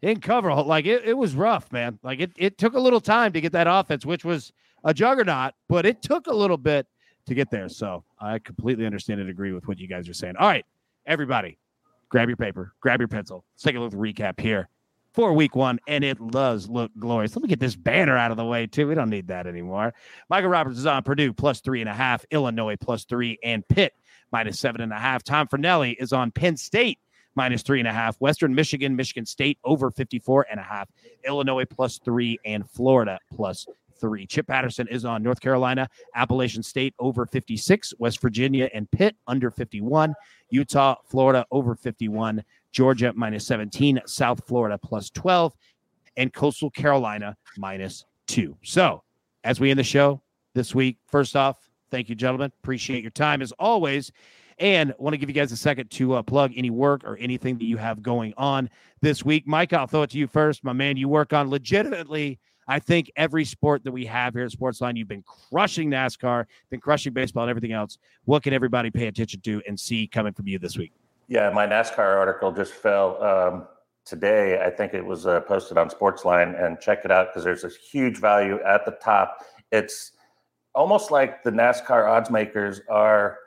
[0.07, 1.99] didn't cover like it, it was rough, man.
[2.03, 5.53] Like it, it took a little time to get that offense, which was a juggernaut,
[5.67, 6.87] but it took a little bit
[7.25, 7.69] to get there.
[7.69, 10.35] So I completely understand and agree with what you guys are saying.
[10.37, 10.65] All right,
[11.05, 11.57] everybody,
[12.09, 13.45] grab your paper, grab your pencil.
[13.53, 14.69] Let's take a look at the recap here
[15.13, 17.35] for week one, and it does look glorious.
[17.35, 18.87] Let me get this banner out of the way, too.
[18.87, 19.93] We don't need that anymore.
[20.29, 23.93] Micah Roberts is on Purdue plus three and a half, Illinois plus three, and Pitt
[24.31, 25.23] minus seven and a half.
[25.23, 26.99] Tom Fornelli is on Penn State
[27.39, 28.19] minus three and a half.
[28.19, 30.89] Western Michigan, Michigan State over 54 and a half.
[31.25, 33.65] Illinois plus three and Florida plus
[33.97, 34.27] three.
[34.27, 39.49] Chip Patterson is on North Carolina, Appalachian State over 56, West Virginia and Pitt under
[39.49, 40.13] 51,
[40.49, 45.55] Utah, Florida over 51, Georgia minus 17, South Florida plus 12,
[46.17, 48.57] and Coastal Carolina minus two.
[48.63, 49.01] So,
[49.45, 50.21] as we end the show
[50.55, 52.51] this week, first off, thank you, gentlemen.
[52.61, 54.11] Appreciate your time as always.
[54.59, 57.57] And want to give you guys a second to uh, plug any work or anything
[57.59, 58.69] that you have going on
[59.01, 59.47] this week.
[59.47, 60.65] Mike, I'll throw it to you first.
[60.65, 64.51] My man, you work on legitimately, I think, every sport that we have here at
[64.51, 64.97] Sportsline.
[64.97, 67.97] You've been crushing NASCAR, been crushing baseball and everything else.
[68.25, 70.91] What can everybody pay attention to and see coming from you this week?
[71.29, 73.67] Yeah, my NASCAR article just fell um,
[74.03, 74.61] today.
[74.61, 77.69] I think it was uh, posted on Sportsline, and check it out because there's a
[77.69, 79.45] huge value at the top.
[79.71, 80.11] It's
[80.75, 83.37] almost like the NASCAR odds makers are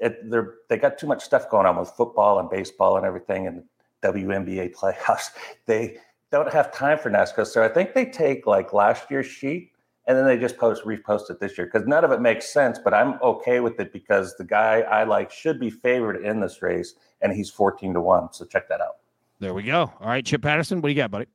[0.00, 3.46] it, they're they got too much stuff going on with football and baseball and everything
[3.46, 3.62] and
[4.02, 5.30] WNBA playoffs.
[5.66, 5.98] They
[6.32, 9.72] don't have time for NASCAR, so I think they take like last year's sheet
[10.06, 12.78] and then they just post repost it this year because none of it makes sense.
[12.82, 16.62] But I'm okay with it because the guy I like should be favored in this
[16.62, 18.32] race, and he's 14 to one.
[18.32, 18.96] So check that out.
[19.38, 19.92] There we go.
[20.00, 21.26] All right, Chip Patterson, what do you got, buddy?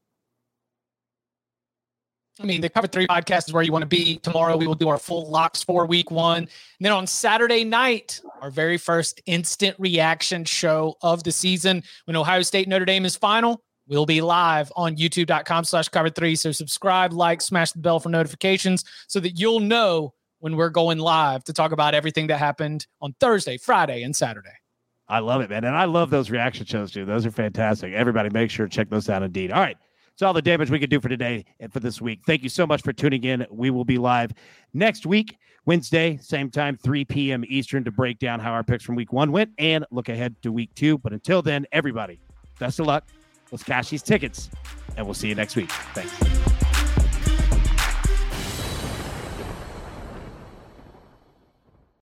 [2.40, 4.18] I mean, the Cover Three podcast is where you want to be.
[4.18, 6.40] Tomorrow, we will do our full locks for week one.
[6.40, 6.50] And
[6.82, 12.42] then on Saturday night, our very first instant reaction show of the season when Ohio
[12.42, 13.64] State Notre Dame is final.
[13.88, 16.36] We'll be live on youtube.com slash cover three.
[16.36, 20.98] So subscribe, like, smash the bell for notifications so that you'll know when we're going
[20.98, 24.50] live to talk about everything that happened on Thursday, Friday, and Saturday.
[25.08, 25.64] I love it, man.
[25.64, 27.06] And I love those reaction shows too.
[27.06, 27.94] Those are fantastic.
[27.94, 29.52] Everybody make sure to check those out indeed.
[29.52, 29.78] All right.
[30.16, 32.22] It's all the damage we can do for today and for this week.
[32.26, 33.46] Thank you so much for tuning in.
[33.52, 34.32] We will be live
[34.74, 37.44] next week, Wednesday, same time, 3 p.m.
[37.50, 40.54] Eastern, to break down how our picks from week one went and look ahead to
[40.54, 40.98] week two.
[41.00, 42.22] But until then, everybody,
[42.60, 43.10] best of luck.
[43.52, 44.50] Let's cash these tickets,
[44.96, 45.70] and we'll see you next week.
[45.94, 46.55] Thanks.